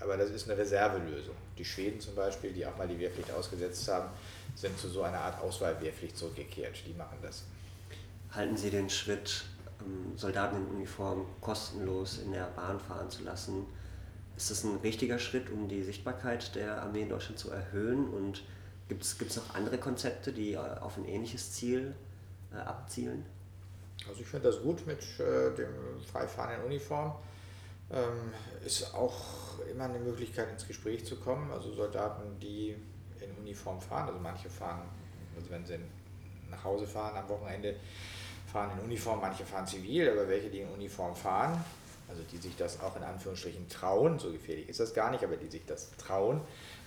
[0.00, 1.34] Aber das ist eine Reservelösung.
[1.58, 4.08] Die Schweden zum Beispiel, die auch mal die Wehrpflicht ausgesetzt haben,
[4.54, 6.82] sind zu so einer Art Auswahlwehrpflicht zurückgekehrt.
[6.86, 7.44] Die machen das.
[8.30, 9.44] Halten Sie den Schritt,
[10.16, 13.66] Soldaten in Uniform kostenlos in der Bahn fahren zu lassen,
[14.36, 18.08] ist das ein richtiger Schritt, um die Sichtbarkeit der Armee in Deutschland zu erhöhen?
[18.08, 18.42] Und
[18.88, 21.94] gibt es noch andere Konzepte, die äh, auf ein ähnliches Ziel
[22.52, 23.24] äh, abzielen?
[24.08, 27.14] Also ich finde das gut mit äh, dem Freifahren in Uniform.
[27.90, 28.32] Ähm,
[28.64, 31.50] ist auch immer eine Möglichkeit ins Gespräch zu kommen.
[31.50, 32.76] Also Soldaten, die
[33.20, 34.82] in Uniform fahren, also manche fahren,
[35.36, 35.78] also wenn sie
[36.50, 37.76] nach Hause fahren am Wochenende,
[38.46, 41.62] fahren in Uniform, manche fahren zivil, aber welche, die in Uniform fahren,
[42.08, 45.36] also die sich das auch in Anführungsstrichen trauen, so gefährlich ist das gar nicht, aber
[45.36, 46.40] die sich das trauen,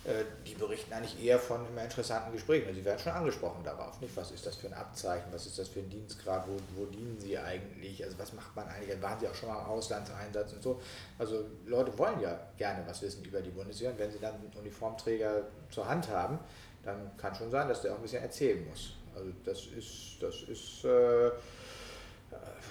[0.04, 2.68] äh, die berichten eigentlich eher von immer interessanten Gesprächen.
[2.68, 4.00] Also sie werden schon angesprochen darauf.
[4.00, 4.16] Nicht?
[4.16, 5.30] Was ist das für ein Abzeichen?
[5.30, 6.48] Was ist das für ein Dienstgrad?
[6.48, 8.02] Wo, wo dienen sie eigentlich?
[8.02, 9.00] Also was macht man eigentlich?
[9.02, 10.80] Waren sie auch schon mal im Auslandseinsatz und so?
[11.18, 13.90] Also Leute wollen ja gerne was wissen über die Bundeswehr.
[13.90, 16.38] Und wenn sie dann einen Uniformträger zur Hand haben,
[16.82, 18.94] dann kann schon sein, dass der auch ein bisschen erzählen muss.
[19.14, 21.30] Also das ist, das ist äh,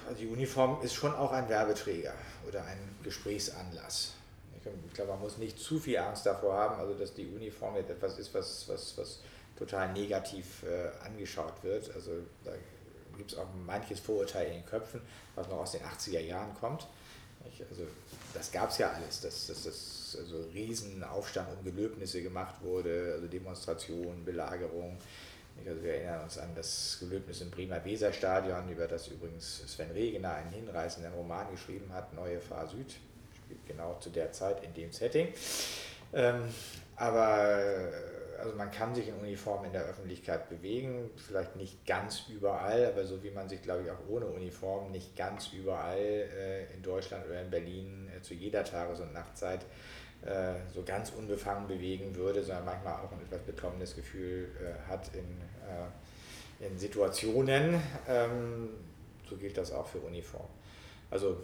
[0.08, 2.14] also die Uniform ist schon auch ein Werbeträger
[2.48, 4.14] oder ein Gesprächsanlass.
[4.88, 7.90] Ich glaube, man muss nicht zu viel Angst davor haben, also dass die Uniform jetzt
[7.92, 9.20] etwas ist, was, was, was
[9.58, 11.94] total negativ äh, angeschaut wird.
[11.96, 12.12] Also
[12.44, 12.52] da
[13.18, 15.02] gibt es auch manches Vorurteil in den Köpfen,
[15.36, 16.88] was noch aus den 80er Jahren kommt.
[17.70, 17.84] Also
[18.34, 23.28] das gab es ja alles, dass, dass das also Riesenaufstand um Gelöbnisse gemacht wurde, also
[23.28, 24.98] Demonstrationen, Belagerung.
[25.68, 30.34] Also wir erinnern uns an das Gelöbnis im Bremer Weserstadion, über das übrigens Sven Regener
[30.34, 32.96] einen hinreißenden Roman geschrieben hat, Neue Fahr Süd,
[33.44, 35.34] spielt genau zu der Zeit in dem Setting.
[36.14, 36.44] Ähm,
[36.96, 37.90] aber
[38.40, 43.06] also man kann sich in Uniform in der Öffentlichkeit bewegen, vielleicht nicht ganz überall, aber
[43.06, 47.26] so wie man sich, glaube ich, auch ohne Uniform nicht ganz überall äh, in Deutschland
[47.26, 49.66] oder in Berlin äh, zu jeder Tages- und Nachtzeit äh,
[50.74, 55.42] so ganz unbefangen bewegen würde, sondern manchmal auch ein etwas beklommenes Gefühl äh, hat in,
[55.66, 57.82] äh, in Situationen.
[58.08, 58.70] Ähm,
[59.30, 60.48] so gilt das auch für Uniform.
[61.10, 61.38] Also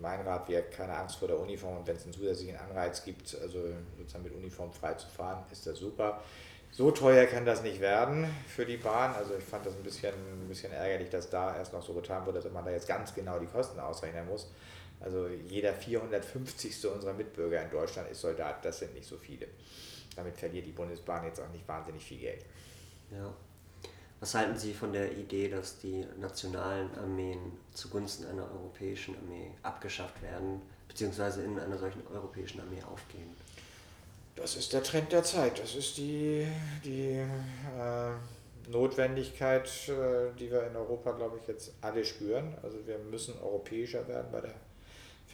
[0.00, 3.36] mein Rat wäre keine Angst vor der Uniform und wenn es einen zusätzlichen Anreiz gibt,
[3.40, 3.60] also
[3.96, 6.20] sozusagen mit Uniform frei zu fahren, ist das super.
[6.70, 9.14] So teuer kann das nicht werden für die Bahn.
[9.14, 12.26] Also ich fand das ein bisschen, ein bisschen ärgerlich, dass da erst noch so getan
[12.26, 14.50] wurde, dass man da jetzt ganz genau die Kosten ausrechnen muss.
[15.04, 16.86] Also jeder 450.
[16.86, 19.46] unserer Mitbürger in Deutschland ist Soldat, das sind nicht so viele.
[20.16, 22.44] Damit verliert die Bundesbahn jetzt auch nicht wahnsinnig viel Geld.
[23.10, 23.34] Ja.
[24.20, 30.22] Was halten Sie von der Idee, dass die nationalen Armeen zugunsten einer europäischen Armee abgeschafft
[30.22, 33.36] werden, beziehungsweise in einer solchen europäischen Armee aufgehen?
[34.36, 35.58] Das ist der Trend der Zeit.
[35.58, 36.46] Das ist die,
[36.82, 42.54] die äh, Notwendigkeit, äh, die wir in Europa, glaube ich, jetzt alle spüren.
[42.62, 44.54] Also wir müssen europäischer werden bei der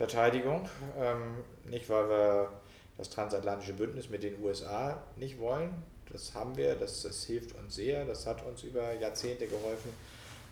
[0.01, 0.66] Verteidigung.
[0.98, 2.48] Ähm, nicht, weil wir
[2.96, 5.74] das transatlantische Bündnis mit den USA nicht wollen.
[6.11, 8.07] Das haben wir, das, das hilft uns sehr.
[8.07, 9.92] Das hat uns über Jahrzehnte geholfen,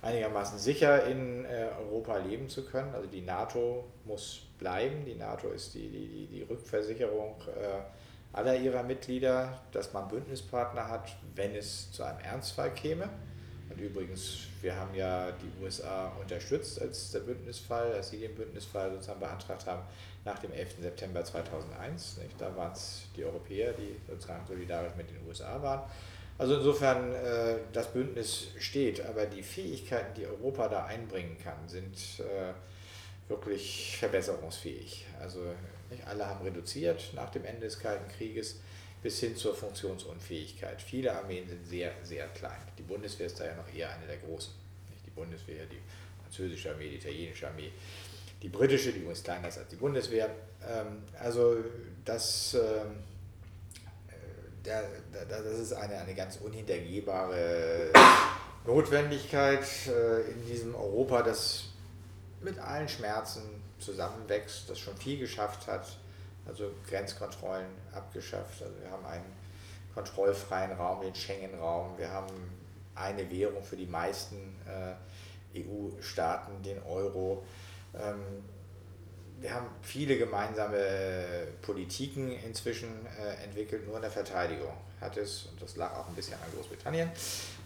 [0.02, 2.94] einigermaßen sicher in äh, Europa leben zu können.
[2.94, 5.06] Also die NATO muss bleiben.
[5.06, 11.16] Die NATO ist die, die, die Rückversicherung äh, aller ihrer Mitglieder, dass man Bündnispartner hat,
[11.34, 13.08] wenn es zu einem Ernstfall käme.
[13.70, 18.90] Und übrigens, wir haben ja die USA unterstützt als der Bündnisfall, als sie den Bündnisfall
[18.92, 19.82] sozusagen beantragt haben
[20.24, 20.76] nach dem 11.
[20.80, 22.18] September 2001.
[22.18, 22.40] Nicht?
[22.40, 25.82] Da waren es die Europäer, die sozusagen solidarisch mit den USA waren.
[26.38, 31.96] Also insofern, äh, das Bündnis steht, aber die Fähigkeiten, die Europa da einbringen kann, sind
[32.20, 32.52] äh,
[33.28, 35.04] wirklich verbesserungsfähig.
[35.20, 35.40] Also
[35.90, 38.60] nicht alle haben reduziert nach dem Ende des Kalten Krieges
[39.02, 40.82] bis hin zur Funktionsunfähigkeit.
[40.82, 42.60] Viele Armeen sind sehr, sehr klein.
[42.76, 44.52] Die Bundeswehr ist da ja noch eher eine der großen.
[45.06, 45.80] Die Bundeswehr, die
[46.22, 47.72] französische Armee, die italienische Armee,
[48.42, 50.30] die britische, die übrigens kleiner ist als die Bundeswehr.
[50.66, 51.56] Ähm, also
[52.04, 53.02] das, ähm,
[54.64, 57.92] äh, das ist eine, eine ganz unhintergehbare
[58.66, 61.64] Notwendigkeit äh, in diesem Europa, das
[62.40, 63.42] mit allen Schmerzen
[63.78, 65.98] zusammenwächst, das schon viel geschafft hat,
[66.48, 68.62] also Grenzkontrollen abgeschafft.
[68.62, 69.24] Also wir haben einen
[69.94, 71.96] kontrollfreien Raum, den Schengen-Raum.
[71.96, 72.32] Wir haben
[72.94, 77.44] eine Währung für die meisten äh, EU-Staaten, den Euro.
[77.94, 78.42] Ähm,
[79.40, 85.62] wir haben viele gemeinsame Politiken inzwischen äh, entwickelt, nur in der Verteidigung hat es, und
[85.62, 87.10] das lag auch ein bisschen an Großbritannien,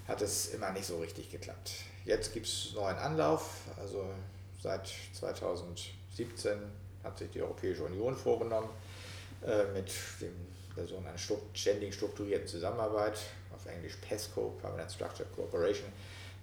[0.06, 1.72] hat es immer nicht so richtig geklappt.
[2.04, 4.04] Jetzt gibt es neuen Anlauf, also
[4.60, 6.58] seit 2017
[7.05, 8.68] hat sich die Europäische Union vorgenommen,
[9.44, 9.90] äh, mit
[10.20, 10.34] dem,
[10.76, 11.20] der sogenannten
[11.53, 13.18] ständig strukturierten Zusammenarbeit,
[13.53, 15.88] auf Englisch PESCO, Permanent Structured Cooperation,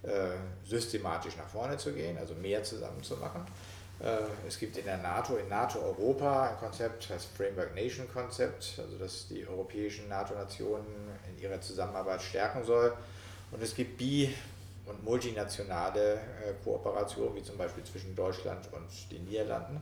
[0.02, 0.36] äh,
[0.66, 3.14] systematisch nach vorne zu gehen, also mehr zusammen zu.
[3.14, 8.78] Äh, es gibt in der NATO, in NATO Europa ein Konzept, das Framework Nation Konzept,
[8.78, 10.86] also das die europäischen NATO-Nationen
[11.28, 12.94] in ihrer Zusammenarbeit stärken soll.
[13.50, 14.32] Und es gibt bi-
[14.86, 16.20] und multinationale
[16.64, 19.80] Kooperationen, wie zum Beispiel zwischen Deutschland und den Niederlanden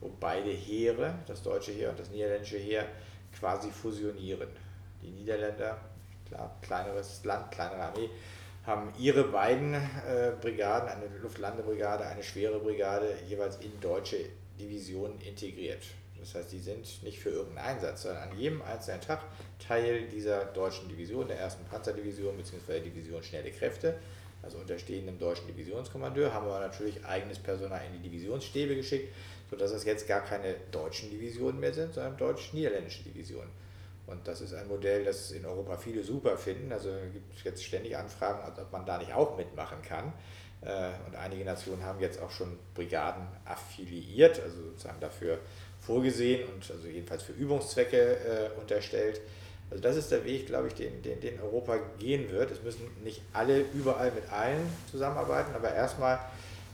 [0.00, 2.86] wo beide Heere, das deutsche Heer und das niederländische Heer,
[3.38, 4.48] quasi fusionieren.
[5.02, 5.78] Die Niederländer,
[6.26, 8.10] klar, kleineres Land, kleinere Armee,
[8.64, 14.18] haben ihre beiden äh, Brigaden, eine Luftlandebrigade, eine schwere Brigade, jeweils in deutsche
[14.60, 15.82] Divisionen integriert.
[16.18, 19.22] Das heißt, die sind nicht für irgendeinen Einsatz, sondern an jedem einzelnen Tag
[19.58, 22.80] Teil dieser deutschen Division, der ersten Panzerdivision bzw.
[22.80, 23.94] Division Schnelle Kräfte,
[24.42, 29.14] also unterstehen dem deutschen Divisionskommandeur, haben aber natürlich eigenes Personal in die Divisionsstäbe geschickt,
[29.50, 33.50] sodass es jetzt gar keine deutschen Divisionen mehr sind, sondern deutsch-niederländische Divisionen.
[34.06, 36.72] Und das ist ein Modell, das in Europa viele super finden.
[36.72, 40.12] Also gibt es jetzt ständig Anfragen, ob man da nicht auch mitmachen kann.
[40.62, 45.38] Äh, und einige Nationen haben jetzt auch schon Brigaden affiliiert, also sozusagen dafür
[45.80, 49.20] vorgesehen und also jedenfalls für Übungszwecke äh, unterstellt.
[49.70, 52.50] Also das ist der Weg, glaube ich, den, den, den Europa gehen wird.
[52.50, 56.18] Es müssen nicht alle überall mit allen zusammenarbeiten, aber erstmal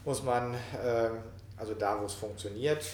[0.05, 0.55] muss man
[0.85, 1.18] ähm,
[1.57, 2.84] also da, wo es funktioniert,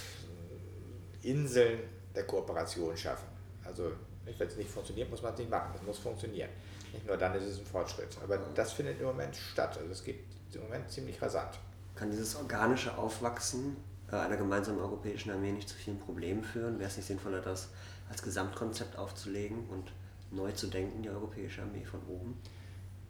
[1.23, 1.81] Inseln
[2.15, 3.29] der Kooperation schaffen.
[3.65, 3.93] Also
[4.25, 5.73] wenn es nicht funktioniert, muss man es nicht machen.
[5.75, 6.51] Es muss funktionieren.
[6.93, 8.17] Nicht nur dann ist es ein Fortschritt.
[8.23, 9.77] Aber das findet im Moment statt.
[9.79, 10.21] Also es geht
[10.55, 11.59] im Moment ziemlich rasant.
[11.95, 13.77] Kann dieses organische Aufwachsen
[14.11, 16.79] äh, einer gemeinsamen europäischen Armee nicht zu vielen Problemen führen?
[16.79, 17.69] Wäre es nicht sinnvoller, das
[18.09, 19.93] als Gesamtkonzept aufzulegen und
[20.31, 22.41] neu zu denken, die europäische Armee von oben?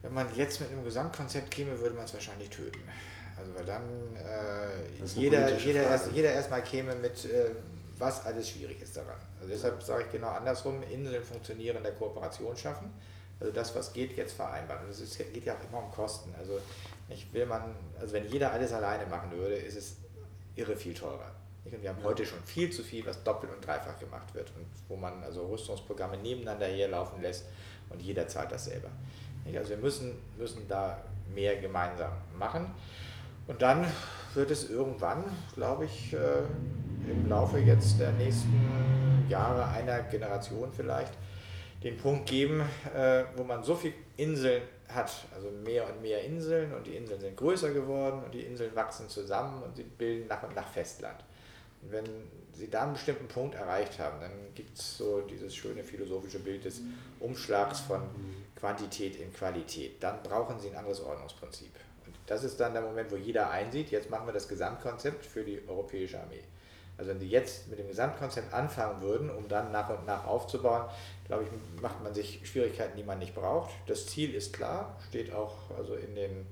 [0.01, 2.81] Wenn man jetzt mit einem Gesamtkonzept käme, würde man es wahrscheinlich töten.
[3.37, 3.83] Also weil dann
[4.15, 7.51] äh, jeder, jeder, erst, jeder erstmal käme mit, äh,
[7.97, 9.17] was alles schwierig ist daran.
[9.39, 12.91] Also deshalb sage ich genau andersrum, Inseln funktionieren in der Kooperation schaffen.
[13.39, 14.85] Also das, was geht, jetzt vereinbaren.
[14.85, 16.33] Und es geht ja auch immer um Kosten.
[16.37, 16.59] Also
[17.09, 19.95] ich will man, also wenn jeder alles alleine machen würde, ist es
[20.55, 21.31] irre viel teurer.
[21.65, 24.65] Und wir haben heute schon viel zu viel, was doppelt und dreifach gemacht wird und
[24.87, 27.45] wo man also Rüstungsprogramme nebeneinander herlaufen lässt
[27.89, 28.89] und jeder zahlt das selber.
[29.55, 31.03] Also wir müssen, müssen da
[31.33, 32.73] mehr gemeinsam machen.
[33.51, 33.85] Und dann
[34.33, 35.25] wird es irgendwann,
[35.55, 36.17] glaube ich, äh,
[37.11, 41.11] im Laufe jetzt der nächsten Jahre einer Generation vielleicht,
[41.83, 42.61] den Punkt geben,
[42.95, 47.19] äh, wo man so viele Inseln hat, also mehr und mehr Inseln und die Inseln
[47.19, 51.19] sind größer geworden und die Inseln wachsen zusammen und sie bilden nach und nach Festland.
[51.81, 52.05] Und wenn
[52.53, 56.63] sie da einen bestimmten Punkt erreicht haben, dann gibt es so dieses schöne philosophische Bild
[56.63, 56.79] des
[57.19, 58.01] Umschlags von
[58.55, 60.01] Quantität in Qualität.
[60.01, 61.71] Dann brauchen sie ein anderes Ordnungsprinzip.
[62.31, 65.61] Das ist dann der Moment, wo jeder einsieht, jetzt machen wir das Gesamtkonzept für die
[65.67, 66.39] europäische Armee.
[66.97, 70.85] Also wenn sie jetzt mit dem Gesamtkonzept anfangen würden, um dann nach und nach aufzubauen,
[71.27, 73.71] glaube ich, macht man sich Schwierigkeiten, die man nicht braucht.
[73.85, 76.45] Das Ziel ist klar, steht auch also in den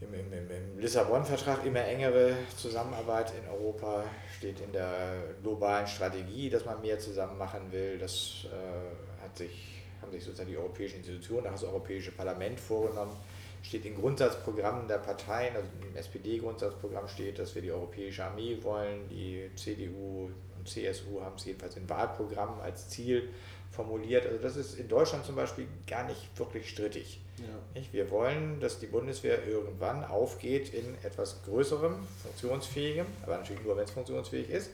[0.00, 4.04] im, im, im Lissabon-Vertrag immer engere Zusammenarbeit in Europa,
[4.38, 7.98] steht in der globalen Strategie, dass man mehr zusammen machen will.
[7.98, 13.16] Das äh, hat sich, haben sich sozusagen die europäischen Institutionen, auch das Europäische Parlament vorgenommen.
[13.64, 19.08] Steht in Grundsatzprogrammen der Parteien, also im SPD-Grundsatzprogramm steht, dass wir die Europäische Armee wollen.
[19.08, 23.30] Die CDU und CSU haben es jedenfalls in Wahlprogrammen als Ziel
[23.70, 24.26] formuliert.
[24.26, 27.20] Also das ist in Deutschland zum Beispiel gar nicht wirklich strittig.
[27.38, 27.82] Ja.
[27.90, 33.84] Wir wollen, dass die Bundeswehr irgendwann aufgeht in etwas größerem, funktionsfähigem, aber natürlich nur, wenn
[33.84, 34.70] es funktionsfähig ist,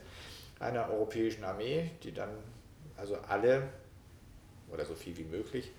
[0.58, 2.30] einer europäischen Armee, die dann
[2.96, 3.68] also alle
[4.70, 5.70] oder so viel wie möglich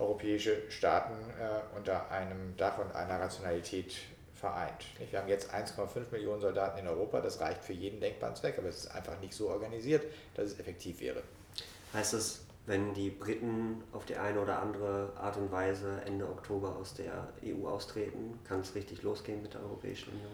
[0.00, 3.94] europäische Staaten äh, unter einem Dach und einer Rationalität
[4.34, 4.86] vereint.
[5.10, 8.68] Wir haben jetzt 1,5 Millionen Soldaten in Europa, das reicht für jeden denkbaren Zweck, aber
[8.68, 10.02] es ist einfach nicht so organisiert,
[10.34, 11.22] dass es effektiv wäre.
[11.92, 16.76] Heißt das, wenn die Briten auf die eine oder andere Art und Weise Ende Oktober
[16.76, 20.32] aus der EU austreten, kann es richtig losgehen mit der Europäischen Union?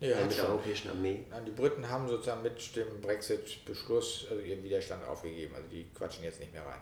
[0.00, 1.24] Ja, äh, mit der Europäischen Armee?
[1.46, 5.54] Die Briten haben sozusagen mit dem Brexit-Beschluss also ihren Widerstand aufgegeben.
[5.54, 6.80] Also die quatschen jetzt nicht mehr rein.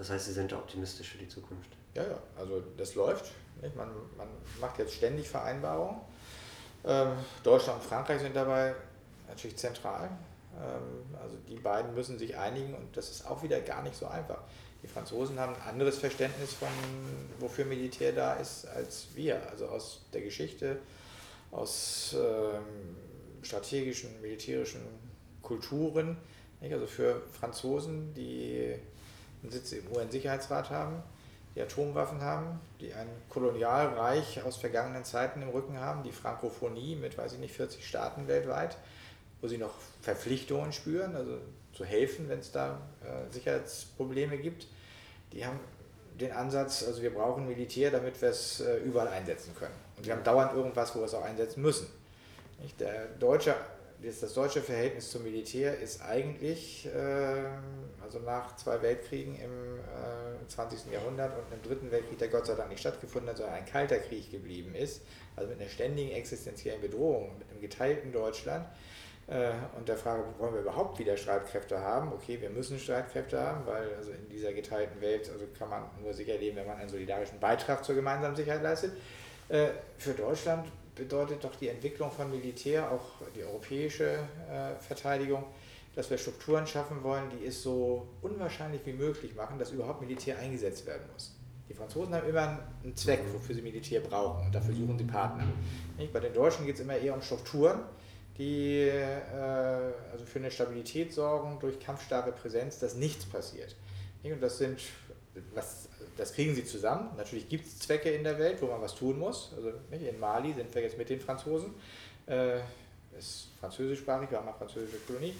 [0.00, 1.68] Das heißt, Sie sind optimistisch für die Zukunft?
[1.94, 2.18] Ja, ja.
[2.38, 3.32] Also das läuft.
[3.76, 4.28] Man, man
[4.58, 6.00] macht jetzt ständig Vereinbarungen.
[6.86, 7.08] Ähm,
[7.42, 8.74] Deutschland und Frankreich sind dabei
[9.28, 10.08] natürlich zentral.
[10.58, 14.06] Ähm, also die beiden müssen sich einigen und das ist auch wieder gar nicht so
[14.06, 14.38] einfach.
[14.82, 16.68] Die Franzosen haben ein anderes Verständnis von,
[17.38, 19.50] wofür Militär da ist, als wir.
[19.50, 20.78] Also aus der Geschichte,
[21.50, 22.96] aus ähm,
[23.42, 24.80] strategischen, militärischen
[25.42, 26.16] Kulturen.
[26.62, 26.72] Nicht?
[26.72, 28.76] Also für Franzosen, die
[29.42, 31.02] einen Sitz im UN-Sicherheitsrat haben,
[31.54, 37.18] die Atomwaffen haben, die ein Kolonialreich aus vergangenen Zeiten im Rücken haben, die Frankophonie mit,
[37.18, 38.76] weiß ich nicht, 40 Staaten weltweit,
[39.40, 41.38] wo sie noch Verpflichtungen spüren, also
[41.72, 44.66] zu helfen, wenn es da äh, Sicherheitsprobleme gibt.
[45.32, 45.58] Die haben
[46.20, 49.74] den Ansatz, also wir brauchen Militär, damit wir es äh, überall einsetzen können.
[49.96, 51.88] Und wir haben dauernd irgendwas, wo wir es auch einsetzen müssen.
[52.60, 52.78] Nicht?
[52.80, 53.54] Der deutsche,
[54.02, 57.44] das deutsche Verhältnis zum Militär ist eigentlich, äh,
[58.02, 59.78] also nach zwei Weltkriegen im
[60.48, 60.90] 20.
[60.92, 63.98] Jahrhundert und im Dritten Weltkrieg, der Gott sei Dank nicht stattgefunden hat, sondern ein kalter
[63.98, 65.02] Krieg geblieben ist,
[65.36, 68.66] also mit einer ständigen existenziellen Bedrohung, mit einem geteilten Deutschland,
[69.30, 72.12] äh, und der Frage, wollen wir überhaupt wieder Streitkräfte haben?
[72.12, 76.12] Okay, wir müssen Streitkräfte haben, weil also in dieser geteilten Welt also kann man nur
[76.12, 78.92] sicher leben, wenn man einen solidarischen Beitrag zur gemeinsamen Sicherheit leistet.
[79.48, 84.18] Äh, für Deutschland bedeutet doch die Entwicklung von Militär, auch die europäische
[84.50, 85.44] äh, Verteidigung,
[85.94, 90.38] dass wir Strukturen schaffen wollen, die es so unwahrscheinlich wie möglich machen, dass überhaupt Militär
[90.38, 91.36] eingesetzt werden muss.
[91.68, 95.44] Die Franzosen haben immer einen Zweck, wofür sie Militär brauchen und dafür suchen sie Partner.
[96.12, 97.80] Bei den Deutschen geht es immer eher um Strukturen
[98.40, 103.76] die äh, also für eine Stabilität sorgen durch kampfstarke Präsenz, dass nichts passiert.
[104.22, 104.80] Und das sind,
[105.54, 105.89] was,
[106.20, 107.10] das kriegen sie zusammen.
[107.16, 109.52] Natürlich gibt es Zwecke in der Welt, wo man was tun muss.
[109.56, 111.74] Also in Mali sind wir jetzt mit den Franzosen.
[112.26, 112.58] Äh,
[113.18, 115.34] ist französischsprachig, wir haben eine französische Kolonie.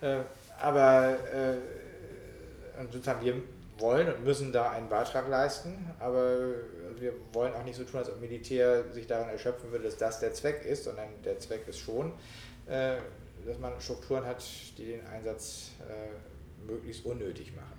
[0.00, 0.20] Äh,
[0.58, 3.34] aber äh, und sozusagen wir
[3.78, 6.38] wollen und müssen da einen Beitrag leisten, aber
[6.98, 10.20] wir wollen auch nicht so tun, als ob Militär sich daran erschöpfen würde, dass das
[10.20, 12.12] der Zweck ist, sondern der Zweck ist schon,
[12.66, 12.96] äh,
[13.44, 14.42] dass man Strukturen hat,
[14.78, 17.78] die den Einsatz äh, möglichst unnötig machen.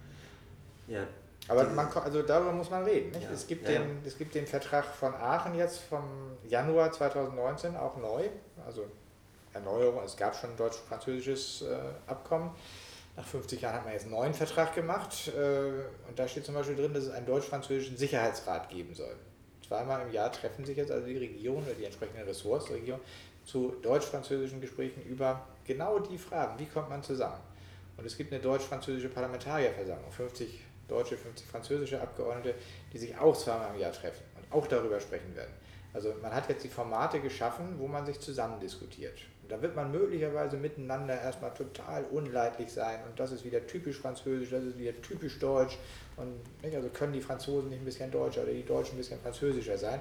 [0.88, 1.08] Ja.
[1.48, 3.12] Aber man, also darüber muss man reden.
[3.22, 3.30] Ja.
[3.32, 6.04] Es, gibt ja, den, es gibt den Vertrag von Aachen jetzt vom
[6.48, 8.30] Januar 2019 auch neu,
[8.66, 8.86] also
[9.54, 12.52] Erneuerung, es gab schon ein deutsch-französisches äh, Abkommen.
[13.16, 16.56] Nach 50 Jahren hat man jetzt einen neuen Vertrag gemacht äh, und da steht zum
[16.56, 19.16] Beispiel drin, dass es einen deutsch-französischen Sicherheitsrat geben soll.
[19.68, 23.02] Zweimal im Jahr treffen sich jetzt also die Regierungen oder die entsprechenden Ressorts der Regierung
[23.46, 27.40] zu deutsch-französischen Gesprächen über genau die Fragen, wie kommt man zusammen.
[27.98, 32.56] Und es gibt eine deutsch-französische Parlamentarierversammlung, 50 deutsche, 50 französische Abgeordnete,
[32.92, 35.54] die sich auch zweimal im Jahr treffen und auch darüber sprechen werden.
[35.94, 39.20] Also man hat jetzt die Formate geschaffen, wo man sich zusammen diskutiert.
[39.44, 43.98] Und da wird man möglicherweise miteinander erstmal total unleidlich sein und das ist wieder typisch
[43.98, 45.78] französisch, das ist wieder typisch deutsch
[46.16, 49.20] und nicht, also können die Franzosen nicht ein bisschen deutscher oder die Deutschen ein bisschen
[49.20, 50.00] französischer sein.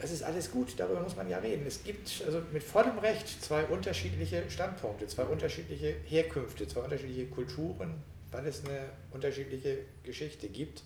[0.00, 1.66] Das ist alles gut, darüber muss man ja reden.
[1.66, 8.02] Es gibt also mit vollem Recht zwei unterschiedliche Standpunkte, zwei unterschiedliche Herkünfte, zwei unterschiedliche Kulturen,
[8.32, 8.80] weil es eine
[9.12, 10.82] unterschiedliche Geschichte gibt.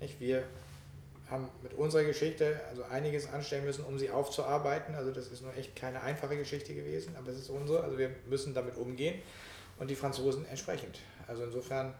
[0.00, 0.20] Nicht?
[0.20, 0.44] Wir
[1.28, 4.94] haben mit unserer Geschichte also einiges anstellen müssen, um sie aufzuarbeiten.
[4.94, 7.82] Also das ist nur echt keine einfache Geschichte gewesen, aber es ist unsere.
[7.82, 9.20] Also wir müssen damit umgehen
[9.78, 10.98] und die Franzosen entsprechend.
[11.26, 11.94] Also insofern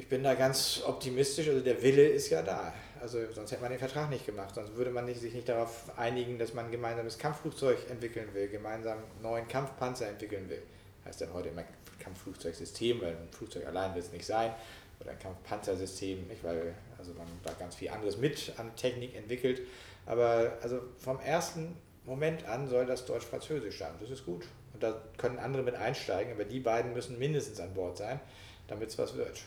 [0.00, 2.72] Ich bin da ganz optimistisch, also der Wille ist ja da.
[3.00, 6.38] Also sonst hätte man den Vertrag nicht gemacht, sonst würde man sich nicht darauf einigen,
[6.38, 10.62] dass man ein gemeinsames Kampfflugzeug entwickeln will, gemeinsam neuen Kampfpanzer entwickeln will.
[11.08, 11.64] Heißt dann heute immer
[11.98, 14.54] Kampfflugzeugsystem, weil ein Flugzeug allein wird es nicht sein,
[15.00, 19.62] oder ein Kampfpanzersystem, nicht, weil also man da ganz viel anderes mit an Technik entwickelt.
[20.06, 23.92] Aber also vom ersten Moment an soll das Deutsch-Französisch sein.
[24.00, 24.44] Das ist gut.
[24.72, 28.20] Und da können andere mit einsteigen, aber die beiden müssen mindestens an Bord sein,
[28.66, 29.40] damit es was wird.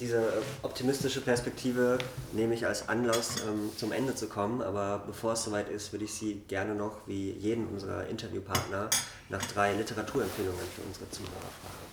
[0.00, 1.98] Diese optimistische Perspektive
[2.32, 4.62] nehme ich als Anlass, ähm, zum Ende zu kommen.
[4.62, 8.88] Aber bevor es soweit ist, würde ich Sie gerne noch, wie jeden unserer Interviewpartner,
[9.28, 11.90] nach drei Literaturempfehlungen für unsere Zuhörer fragen.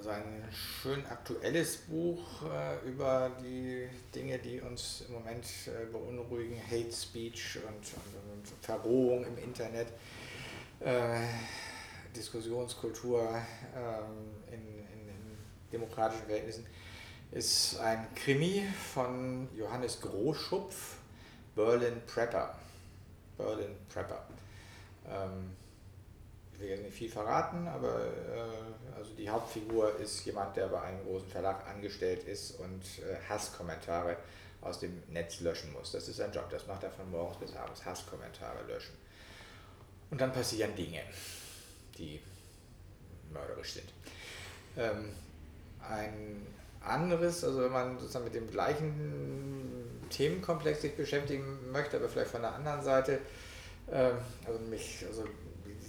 [0.00, 6.56] Also ein schön aktuelles Buch äh, über die Dinge, die uns im Moment äh, beunruhigen,
[6.70, 9.88] Hate Speech und, und, und Verrohung im Internet,
[10.80, 11.20] äh,
[12.16, 13.42] Diskussionskultur
[13.76, 14.39] ähm,
[15.72, 16.66] demokratischen Verhältnissen,
[17.32, 20.96] ist ein Krimi von Johannes Großschupf,
[21.54, 22.56] Berlin Prepper.
[23.36, 24.26] Berlin Prepper.
[25.08, 25.56] Ähm,
[26.52, 30.80] ich will jetzt nicht viel verraten, aber äh, also die Hauptfigur ist jemand, der bei
[30.82, 34.16] einem großen Verlag angestellt ist und äh, Hasskommentare
[34.60, 35.92] aus dem Netz löschen muss.
[35.92, 38.94] Das ist sein Job, das macht er von morgens bis abends, Hasskommentare löschen.
[40.10, 41.02] Und dann passieren Dinge,
[41.96, 42.20] die
[43.32, 43.88] mörderisch sind.
[44.76, 45.14] Ähm,
[45.88, 46.46] ein
[46.80, 52.42] anderes, also wenn man sozusagen mit dem gleichen Themenkomplex sich beschäftigen möchte, aber vielleicht von
[52.42, 53.20] der anderen Seite,
[53.90, 54.16] ähm,
[54.46, 55.24] also mich, also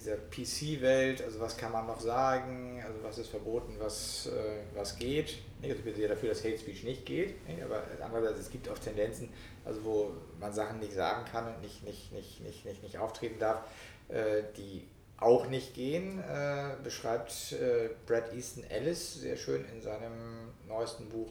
[0.02, 4.96] dieser PC-Welt, also was kann man noch sagen, also was ist verboten, was, äh, was
[4.96, 5.38] geht.
[5.62, 8.78] Also ich bin sehr dafür, dass Hate Speech nicht geht, aber andererseits, es gibt auch
[8.78, 9.28] Tendenzen,
[9.64, 13.38] also wo man Sachen nicht sagen kann und nicht, nicht, nicht, nicht, nicht, nicht auftreten
[13.38, 13.62] darf,
[14.08, 14.88] äh, die
[15.22, 21.30] auch nicht gehen, äh, beschreibt äh, Brad Easton Ellis sehr schön in seinem neuesten Buch,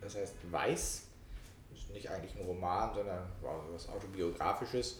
[0.00, 1.02] das heißt Weiß.
[1.70, 4.98] Das ist nicht eigentlich ein Roman, sondern wow, was Autobiografisches.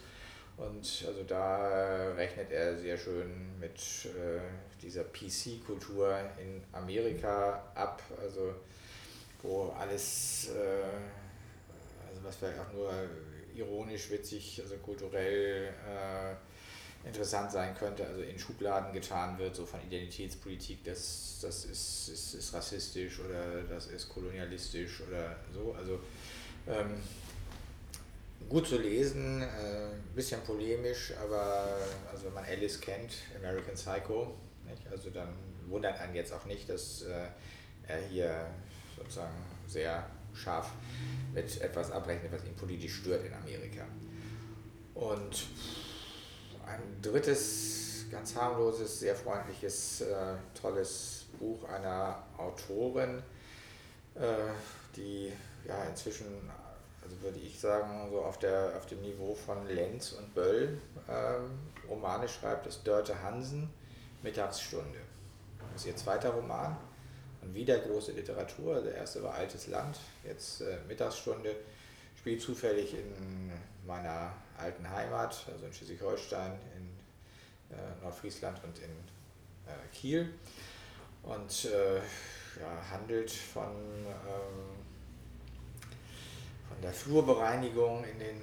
[0.56, 3.76] Und also da rechnet er sehr schön mit
[4.06, 4.40] äh,
[4.80, 8.54] dieser PC-Kultur in Amerika ab, also
[9.42, 12.92] wo alles, äh, also was vielleicht auch nur
[13.54, 16.34] ironisch, witzig, also kulturell äh,
[17.06, 22.34] interessant sein könnte, also in Schubladen getan wird, so von Identitätspolitik, das, das ist, ist,
[22.34, 25.74] ist rassistisch oder das ist kolonialistisch oder so.
[25.78, 26.00] Also
[26.66, 26.96] ähm,
[28.48, 31.78] gut zu lesen, ein äh, bisschen polemisch, aber
[32.10, 34.34] also wenn man Alice kennt, American Psycho,
[34.66, 34.86] nicht?
[34.90, 35.28] also dann
[35.66, 37.26] wundert einen jetzt auch nicht, dass äh,
[37.86, 38.46] er hier
[38.96, 39.34] sozusagen
[39.66, 40.70] sehr scharf
[41.32, 43.84] mit etwas abrechnet, was ihn politisch stört in Amerika.
[44.94, 45.46] Und
[46.66, 53.22] ein drittes, ganz harmloses, sehr freundliches, äh, tolles Buch einer Autorin,
[54.14, 54.20] äh,
[54.96, 55.32] die
[55.66, 56.50] ja inzwischen
[57.04, 61.50] also würde ich sagen, so auf, der, auf dem Niveau von Lenz und Böll ähm,
[61.88, 63.68] Romane schreibt, ist Dörte Hansen,
[64.22, 64.98] Mittagsstunde.
[65.72, 66.76] Das ist ihr zweiter Roman
[67.42, 68.80] und wieder große Literatur.
[68.80, 71.54] Der erste war Altes Land, jetzt äh, Mittagsstunde.
[72.18, 73.52] Spielt zufällig in
[73.86, 78.90] meiner alten Heimat, also in Schleswig-Holstein, in äh, Nordfriesland und in
[79.66, 80.34] äh, Kiel.
[81.22, 83.72] Und äh, ja, handelt von
[84.06, 84.84] ähm,
[86.74, 88.40] von der Flurbereinigung in den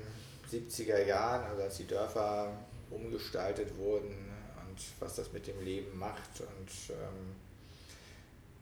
[0.51, 2.51] 70er Jahren, also als die Dörfer
[2.89, 4.29] umgestaltet wurden
[4.67, 6.39] und was das mit dem Leben macht.
[6.39, 7.35] Und ähm,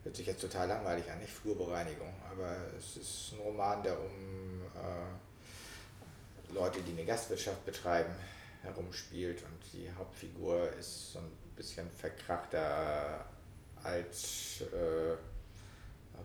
[0.04, 4.62] hört sich jetzt total langweilig an, nicht Flurbereinigung, aber es ist ein Roman, der um
[4.76, 5.29] äh,
[6.54, 8.14] Leute, die eine Gastwirtschaft betreiben,
[8.62, 13.26] herumspielt und die Hauptfigur ist so ein bisschen verkrachter
[13.84, 15.16] als äh,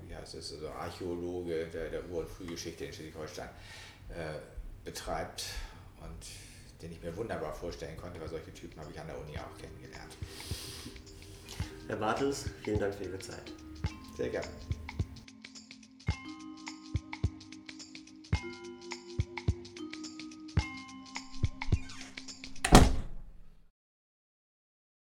[0.09, 3.49] wie heißt es, also Archäologe der, der Ur- und Frühgeschichte in Schleswig-Holstein
[4.11, 4.39] äh,
[4.85, 5.45] betreibt
[6.01, 9.39] und den ich mir wunderbar vorstellen konnte, weil solche Typen habe ich an der Uni
[9.39, 10.17] auch kennengelernt.
[11.87, 13.53] Herr Bartels, vielen Dank für Ihre Zeit.
[14.17, 14.49] Sehr gerne.